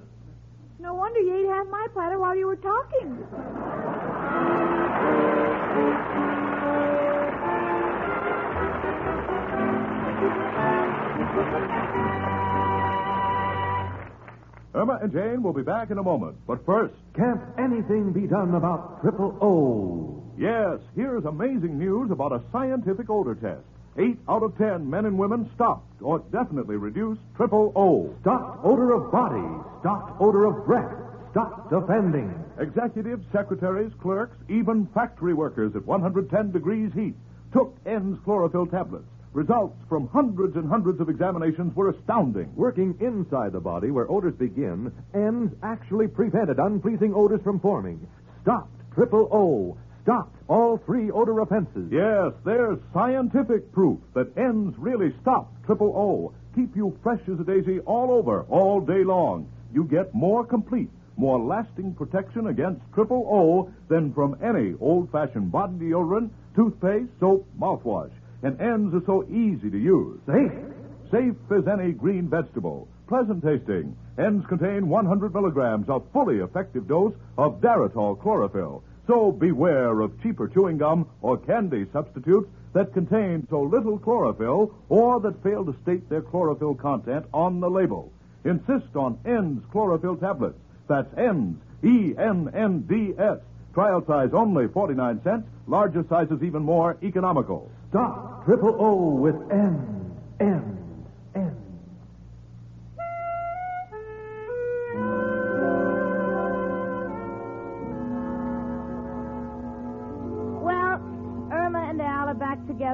No 0.79 0.95
wonder 0.95 1.19
you 1.19 1.35
ate 1.39 1.49
half 1.49 1.67
my 1.67 1.89
platter 1.93 2.21
while 2.21 2.37
you 2.37 2.47
were 2.47 2.55
talking. 2.55 3.19
Irma 14.75 14.99
and 15.03 15.11
Jane 15.11 15.43
will 15.43 15.55
be 15.55 15.63
back 15.63 15.91
in 15.91 15.97
a 15.99 16.03
moment. 16.03 16.37
But 16.47 16.65
first, 16.67 16.95
Can't 17.17 17.41
anything 17.59 18.13
be 18.13 18.27
done 18.27 18.55
about 18.55 19.01
triple 19.01 19.37
O? 19.41 20.23
yes, 20.39 20.81
here's 20.95 21.25
amazing 21.25 21.79
news 21.79 22.11
about 22.11 22.33
a 22.33 22.43
scientific 22.53 23.09
odor 23.09 23.35
test. 23.35 23.65
Eight 23.99 24.19
out 24.29 24.43
of 24.43 24.57
ten 24.59 24.91
men 24.91 25.07
and 25.07 25.19
women 25.19 25.51
stopped 25.55 26.03
or 26.03 26.19
definitely 26.31 26.77
reduced 26.77 27.21
triple 27.35 27.73
O. 27.75 28.15
Stopped 28.21 28.65
odor 28.65 28.93
of 28.93 29.11
body, 29.11 29.47
stopped 29.81 30.21
odor 30.21 30.45
of 30.45 30.67
breath, 30.67 30.95
stopped 31.31 31.73
offending. 31.73 32.33
Executives, 32.59 33.25
secretaries, 33.33 33.93
clerks, 34.01 34.37
even 34.49 34.87
factory 34.95 35.33
workers 35.33 35.75
at 35.75 35.87
110 35.87 36.51
degrees 36.51 36.93
heat 36.95 37.15
took 37.53 37.83
Ennds 37.85 38.23
chlorophyll 38.25 38.67
tablets. 38.67 39.09
Results 39.33 39.77
from 39.89 40.09
hundreds 40.09 40.57
and 40.57 40.69
hundreds 40.69 41.01
of 41.01 41.09
examinations 41.09 41.75
were 41.75 41.91
astounding. 41.91 42.51
Working 42.55 42.97
inside 43.01 43.53
the 43.53 43.61
body 43.61 43.91
where 43.91 44.11
odors 44.11 44.35
begin, 44.35 44.93
Ennds 45.15 45.55
actually 45.63 46.09
prevented 46.09 46.59
unpleasing 46.59 47.15
odors 47.15 47.41
from 47.43 47.61
forming. 47.61 48.07
Stopped 48.43 48.73
triple 48.95 49.29
O. 49.33 49.77
Stopped 50.07 50.37
all 50.47 50.79
three 50.87 51.11
odor 51.11 51.41
offenses. 51.41 51.89
Yes, 51.91 52.33
there's 52.45 52.79
scientific 52.95 53.73
proof 53.73 53.99
that 54.15 54.33
Ennds 54.37 54.77
really 54.79 55.13
stop 55.21 55.53
triple 55.65 55.93
O. 55.97 56.33
Keep 56.55 56.77
you 56.77 56.97
fresh 57.03 57.19
as 57.23 57.41
a 57.41 57.43
daisy 57.43 57.81
all 57.81 58.13
over, 58.13 58.43
all 58.43 58.81
day 58.81 59.03
long. 59.03 59.49
You 59.75 59.83
get 59.83 60.15
more 60.15 60.47
complete, 60.47 60.91
more 61.17 61.41
lasting 61.41 61.95
protection 61.95 62.47
against 62.47 62.83
triple 62.95 63.27
O 63.29 63.75
than 63.89 64.15
from 64.15 64.39
any 64.41 64.75
old-fashioned 64.79 65.51
body 65.51 65.91
deodorant, 65.91 66.31
toothpaste, 66.55 67.11
soap, 67.19 67.45
mouthwash. 67.59 68.13
And 68.45 68.57
Ennds 68.59 68.95
are 68.95 69.07
so 69.07 69.25
easy 69.25 69.71
to 69.71 69.77
use. 69.77 70.21
Safe. 70.25 70.53
Safe 71.11 71.35
as 71.51 71.67
any 71.67 71.91
green 71.91 72.29
vegetable. 72.29 72.87
Pleasant 73.09 73.43
tasting. 73.43 73.97
Ennds 74.19 74.47
contain 74.49 74.89
100 74.89 75.35
milligrams 75.35 75.89
of 75.89 76.05
fully 76.13 76.39
effective 76.39 76.87
dose 76.87 77.15
of 77.37 77.61
Daratol 77.61 78.23
chlorophyll. 78.23 78.85
So 79.07 79.31
beware 79.31 80.01
of 80.01 80.21
cheaper 80.23 80.49
chewing 80.49 80.79
gum 80.79 81.07
or 81.23 81.39
candy 81.39 81.87
substitutes 81.93 82.49
that 82.73 82.93
contain 82.93 83.47
so 83.49 83.63
little 83.63 83.99
chlorophyll 83.99 84.75
or 84.89 85.21
that 85.21 85.43
fail 85.43 85.65
to 85.65 85.75
state 85.83 86.09
their 86.09 86.23
chlorophyll 86.23 86.75
content 86.75 87.25
on 87.33 87.61
the 87.61 87.71
label. 87.71 88.13
Insist 88.45 88.95
on 88.97 89.17
Ennds 89.25 89.69
chlorophyll 89.71 90.17
tablets. 90.17 90.59
That's 90.89 91.13
Ennds, 91.15 91.57
E-N-N-D-S. 91.83 93.39
Trial 93.75 94.05
size 94.07 94.31
only 94.33 94.69
49 94.69 95.23
cents. 95.23 95.47
Larger 95.67 96.05
sizes 96.09 96.43
even 96.43 96.63
more 96.63 96.97
economical. 97.03 97.71
Stop 97.91 98.45
triple 98.45 98.77
O 98.79 99.15
with 99.15 99.37
N. 99.51 100.13
N. 100.41 100.86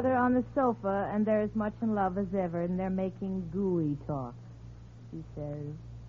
together 0.03 0.17
on 0.17 0.35
the 0.35 0.45
sofa, 0.55 1.11
and 1.13 1.25
they're 1.25 1.43
as 1.43 1.55
much 1.55 1.73
in 1.81 1.95
love 1.95 2.19
as 2.19 2.27
ever, 2.37 2.63
and 2.63 2.79
they're 2.79 2.91
making 2.91 3.49
gooey 3.53 3.97
talk. 4.07 4.35
He 5.13 5.23
says, 5.37 5.67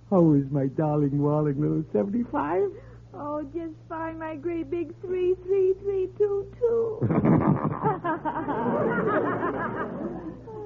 How 0.09 0.33
is 0.33 0.45
my 0.51 0.65
darling, 0.67 1.21
walling 1.21 1.61
little 1.61 1.83
75? 1.93 2.69
Oh, 3.13 3.43
just 3.53 3.73
fine, 3.87 4.17
my 4.17 4.35
great 4.35 4.71
big 4.71 4.93
three, 5.01 5.35
three, 5.45 5.73
three, 5.81 6.09
two, 6.17 6.51
two. 6.59 6.99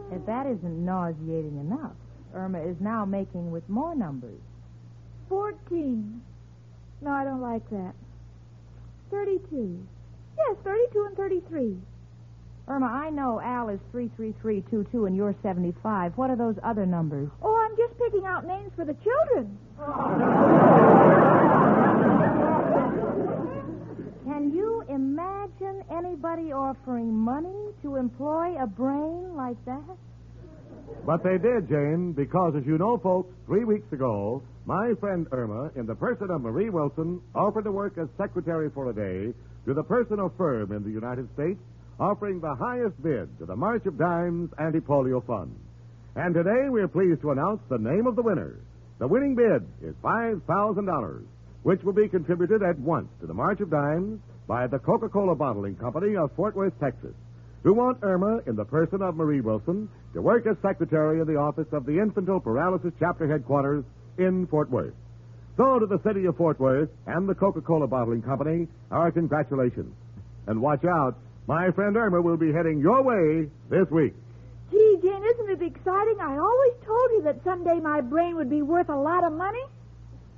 If 0.09 0.25
that 0.25 0.47
isn't 0.47 0.85
nauseating 0.85 1.57
enough, 1.59 1.91
Irma 2.33 2.61
is 2.61 2.77
now 2.79 3.03
making 3.03 3.51
with 3.51 3.67
more 3.67 3.93
numbers. 3.93 4.39
Fourteen. 5.27 6.21
No, 7.01 7.11
I 7.11 7.25
don't 7.25 7.41
like 7.41 7.69
that. 7.71 7.93
Thirty-two. 9.11 9.85
Yes, 10.37 10.55
thirty-two 10.63 11.05
and 11.07 11.17
thirty-three. 11.17 11.75
Irma, 12.69 12.87
I 12.87 13.09
know 13.09 13.39
Al 13.39 13.69
is 13.69 13.79
33322 13.93 15.05
and 15.05 15.15
you're 15.15 15.33
75. 15.41 16.17
What 16.17 16.29
are 16.29 16.35
those 16.35 16.55
other 16.63 16.85
numbers? 16.85 17.29
Oh, 17.41 17.55
I'm 17.55 17.77
just 17.77 17.97
picking 17.97 18.25
out 18.25 18.45
names 18.45 18.71
for 18.75 18.83
the 18.83 18.95
children. 18.95 19.57
Can 24.25 24.51
you 24.53 24.83
imagine 24.89 25.81
anybody 25.89 26.51
offering 26.51 27.13
money 27.13 27.71
to 27.83 27.95
employ 27.95 28.61
a 28.61 28.67
brain 28.67 29.35
like 29.37 29.63
that? 29.65 29.97
But 31.05 31.23
they 31.23 31.37
did, 31.37 31.69
Jane, 31.69 32.11
because 32.11 32.53
as 32.57 32.65
you 32.65 32.77
know, 32.77 32.97
folks, 32.97 33.33
three 33.45 33.63
weeks 33.63 33.91
ago, 33.93 34.43
my 34.65 34.93
friend 34.99 35.25
Irma, 35.31 35.71
in 35.77 35.85
the 35.85 35.95
person 35.95 36.29
of 36.29 36.41
Marie 36.41 36.69
Wilson, 36.69 37.21
offered 37.33 37.63
to 37.63 37.71
work 37.71 37.97
as 37.97 38.09
secretary 38.17 38.69
for 38.73 38.89
a 38.89 38.93
day 38.93 39.33
to 39.65 39.73
the 39.73 39.83
personal 39.83 40.33
firm 40.37 40.73
in 40.73 40.83
the 40.83 40.89
United 40.91 41.27
States 41.33 41.59
offering 41.99 42.39
the 42.39 42.55
highest 42.55 43.01
bid 43.01 43.37
to 43.39 43.45
the 43.45 43.55
March 43.55 43.85
of 43.85 43.97
Dimes 43.97 44.51
Anti-Polio 44.59 45.25
Fund. 45.25 45.55
And 46.15 46.33
today 46.33 46.69
we're 46.69 46.87
pleased 46.87 47.21
to 47.21 47.31
announce 47.31 47.61
the 47.69 47.77
name 47.77 48.07
of 48.07 48.15
the 48.15 48.21
winner. 48.21 48.59
The 48.99 49.07
winning 49.07 49.35
bid 49.35 49.67
is 49.81 49.95
$5,000, 50.03 51.23
which 51.63 51.83
will 51.83 51.93
be 51.93 52.07
contributed 52.07 52.63
at 52.63 52.79
once 52.79 53.09
to 53.21 53.27
the 53.27 53.33
March 53.33 53.59
of 53.61 53.69
Dimes 53.69 54.19
by 54.47 54.67
the 54.67 54.79
Coca-Cola 54.79 55.35
Bottling 55.35 55.75
Company 55.75 56.15
of 56.15 56.31
Fort 56.35 56.55
Worth, 56.55 56.79
Texas, 56.79 57.13
who 57.63 57.73
want 57.73 57.99
Irma, 58.01 58.41
in 58.47 58.55
the 58.55 58.65
person 58.65 59.01
of 59.01 59.15
Marie 59.15 59.41
Wilson, 59.41 59.89
to 60.13 60.21
work 60.21 60.45
as 60.47 60.55
secretary 60.61 61.19
in 61.19 61.27
the 61.27 61.35
office 61.35 61.67
of 61.71 61.85
the 61.85 61.99
Infantile 61.99 62.39
Paralysis 62.39 62.93
Chapter 62.99 63.27
Headquarters 63.27 63.83
in 64.17 64.47
Fort 64.47 64.69
Worth. 64.69 64.93
So 65.57 65.79
to 65.79 65.85
the 65.87 65.99
city 66.03 66.25
of 66.25 66.37
Fort 66.37 66.59
Worth 66.59 66.89
and 67.07 67.27
the 67.27 67.35
Coca-Cola 67.35 67.87
Bottling 67.87 68.21
Company, 68.21 68.67
our 68.91 69.11
congratulations. 69.11 69.93
And 70.45 70.61
watch 70.61 70.85
out, 70.85 71.17
my 71.47 71.71
friend 71.71 71.95
Irma 71.97 72.21
will 72.21 72.37
be 72.37 72.51
heading 72.51 72.79
your 72.79 73.01
way 73.01 73.49
this 73.69 73.89
week. 73.89 74.13
Gee, 74.69 74.97
Jane, 75.01 75.23
isn't 75.23 75.49
it 75.49 75.61
exciting? 75.61 76.17
I 76.19 76.37
always 76.37 76.73
told 76.85 77.11
you 77.11 77.21
that 77.23 77.41
someday 77.43 77.79
my 77.79 78.01
brain 78.01 78.35
would 78.35 78.49
be 78.49 78.61
worth 78.61 78.89
a 78.89 78.95
lot 78.95 79.23
of 79.23 79.31
money. 79.31 79.63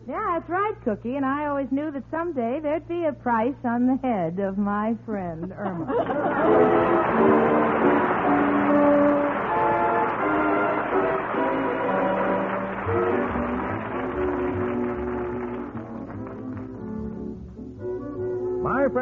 Yeah, 0.07 0.37
that's 0.39 0.49
right, 0.49 0.73
Cookie, 0.83 1.15
and 1.15 1.25
I 1.25 1.47
always 1.47 1.71
knew 1.71 1.91
that 1.91 2.03
someday 2.09 2.59
there'd 2.61 2.87
be 2.87 3.05
a 3.05 3.13
price 3.13 3.55
on 3.63 3.87
the 3.87 3.97
head 3.97 4.39
of 4.39 4.57
my 4.57 4.95
friend 5.05 5.51
Irma. 5.51 7.65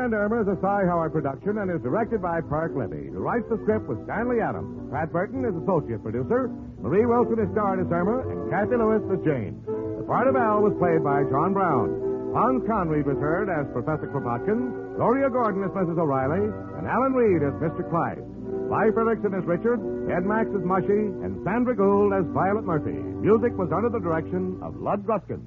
Friend 0.08 0.24
Irma 0.24 0.39
is 0.39 0.48
a 0.48 0.56
Cy 0.63 0.88
Howard 0.88 1.12
production 1.12 1.60
and 1.60 1.67
is 1.67 1.84
directed 1.84 2.24
by 2.24 2.39
Parke 2.39 2.72
Levy, 2.72 3.12
who 3.12 3.20
writes 3.20 3.43
the 3.52 3.60
script 3.67 3.91
with 3.91 4.00
Stanley 4.08 4.39
Adams. 4.39 4.88
Pat 4.88 5.12
Burton 5.12 5.43
is 5.43 5.52
associate 5.60 6.00
producer. 6.00 6.48
Marie 6.80 7.04
Wilson 7.04 7.43
is 7.43 7.52
starred 7.52 7.84
as 7.84 7.91
Irma, 7.91 8.24
and 8.24 8.48
Kathy 8.48 8.80
Lewis 8.80 9.04
as 9.12 9.20
Jane. 9.28 9.60
The 9.67 10.08
part 10.08 10.32
of 10.32 10.39
Al 10.39 10.63
was 10.63 10.72
played 10.80 11.04
by 11.04 11.28
John 11.28 11.52
Brown. 11.52 12.32
Hans 12.32 12.63
Conried 12.63 13.04
was 13.04 13.20
heard 13.20 13.52
as 13.52 13.67
Professor 13.76 14.08
Kropotkin, 14.08 14.96
Gloria 14.96 15.28
Gordon 15.28 15.67
as 15.67 15.76
Mrs. 15.76 16.00
O'Reilly, 16.00 16.56
and 16.80 16.88
Alan 16.88 17.12
Reed 17.12 17.43
as 17.43 17.60
Mr. 17.60 17.84
Clyde. 17.91 18.24
Leif 18.72 18.96
Erikson 18.96 19.36
as 19.36 19.43
Richard, 19.43 19.84
Ed 20.08 20.24
Max 20.24 20.48
as 20.56 20.63
Mushy, 20.63 21.12
and 21.20 21.36
Sandra 21.43 21.76
Gould 21.76 22.15
as 22.15 22.24
Violet 22.32 22.63
Murphy. 22.63 22.96
Music 22.96 23.52
was 23.60 23.76
under 23.76 23.91
the 23.91 24.00
direction 24.00 24.56
of 24.63 24.80
Lud 24.80 25.04
Gluskin. 25.04 25.43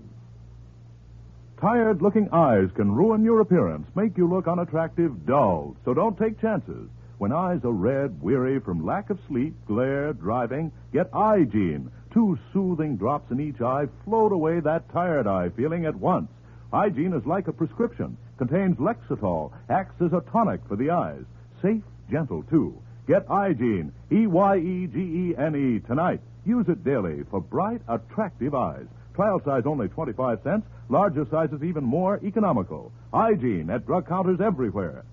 Tired 1.61 2.01
looking 2.01 2.27
eyes 2.33 2.71
can 2.75 2.91
ruin 2.91 3.23
your 3.23 3.41
appearance, 3.43 3.87
make 3.95 4.17
you 4.17 4.27
look 4.27 4.49
unattractive, 4.49 5.27
dull. 5.27 5.77
So 5.85 5.93
don't 5.93 6.17
take 6.17 6.41
chances. 6.41 6.89
When 7.19 7.33
eyes 7.33 7.61
are 7.65 7.73
red, 7.73 8.23
weary 8.23 8.61
from 8.61 8.87
lack 8.87 9.11
of 9.11 9.19
sleep, 9.29 9.55
glare, 9.67 10.15
driving, 10.15 10.73
get 10.91 11.15
Eye 11.15 11.45
Gene. 11.45 11.91
Two 12.15 12.39
soothing 12.55 12.97
drops 12.97 13.31
in 13.31 13.41
each 13.41 13.61
eye 13.61 13.89
float 14.07 14.33
away 14.33 14.61
that 14.61 14.91
tired 14.91 15.27
eye 15.27 15.51
feeling 15.51 15.85
at 15.85 15.95
once. 15.95 16.31
Eye 16.73 16.89
Gene 16.89 17.13
is 17.13 17.27
like 17.27 17.47
a 17.47 17.53
prescription, 17.53 18.17
contains 18.39 18.79
Lexitol, 18.79 19.53
acts 19.69 20.01
as 20.01 20.15
a 20.15 20.25
tonic 20.33 20.63
for 20.67 20.77
the 20.77 20.89
eyes. 20.89 21.25
Safe, 21.61 21.83
gentle, 22.11 22.43
too. 22.45 22.81
Get 23.07 23.31
Eye 23.31 23.53
Gene, 23.53 23.93
E 24.11 24.27
Y 24.27 24.57
E 24.57 24.87
G 24.87 24.99
E 24.99 25.35
N 25.37 25.55
E, 25.55 25.81
tonight. 25.87 26.23
Use 26.47 26.71
it 26.71 26.85
daily 26.85 27.23
for 27.31 27.43
bright, 27.43 27.83
attractive 27.87 28.55
eyes. 28.55 28.87
Trial 29.15 29.41
size 29.45 29.65
only 29.67 29.89
25 29.89 30.41
cents, 30.43 30.67
larger 30.89 31.27
sizes 31.31 31.63
even 31.63 31.85
more 31.85 32.21
economical. 32.25 32.93
Eye 33.13 33.35
Gene 33.35 33.71
at 33.71 33.87
drug 33.87 34.09
counters 34.09 34.41
everywhere. 34.41 35.05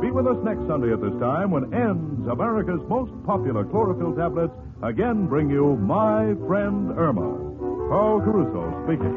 Be 0.00 0.10
with 0.10 0.26
us 0.26 0.36
next 0.44 0.66
Sunday 0.68 0.92
at 0.92 1.00
this 1.00 1.18
time 1.18 1.50
when 1.50 1.64
Ennds 1.72 2.30
America's 2.30 2.82
most 2.88 3.10
popular 3.24 3.64
chlorophyll 3.64 4.14
tablets 4.14 4.52
again 4.82 5.26
bring 5.26 5.48
you 5.48 5.76
My 5.76 6.34
Friend 6.46 6.92
Irma. 6.98 7.40
Carl 7.88 8.20
Caruso 8.20 8.84
speaking. 8.84 9.14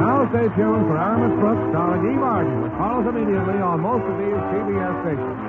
Now 0.00 0.28
stay 0.32 0.48
tuned 0.56 0.86
for 0.88 0.96
Our 0.96 1.28
Miss 1.28 1.38
Brooks 1.40 1.64
starring 1.72 2.14
Eve 2.14 2.22
Arden, 2.22 2.62
which 2.62 2.72
follows 2.72 3.06
immediately 3.06 3.60
on 3.60 3.80
most 3.80 4.04
of 4.04 4.16
these 4.16 4.40
CBS 4.48 4.94
stations. 5.04 5.45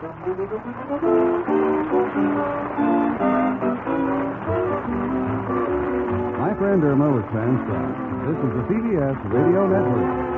My 0.00 0.08
friend 6.56 6.80
Irma 6.82 7.10
was 7.10 7.24
transcribed. 7.28 8.00
This 8.24 8.38
is 8.40 8.52
the 8.56 8.64
CBS 8.72 9.20
Radio 9.28 9.68
Network. 9.68 10.29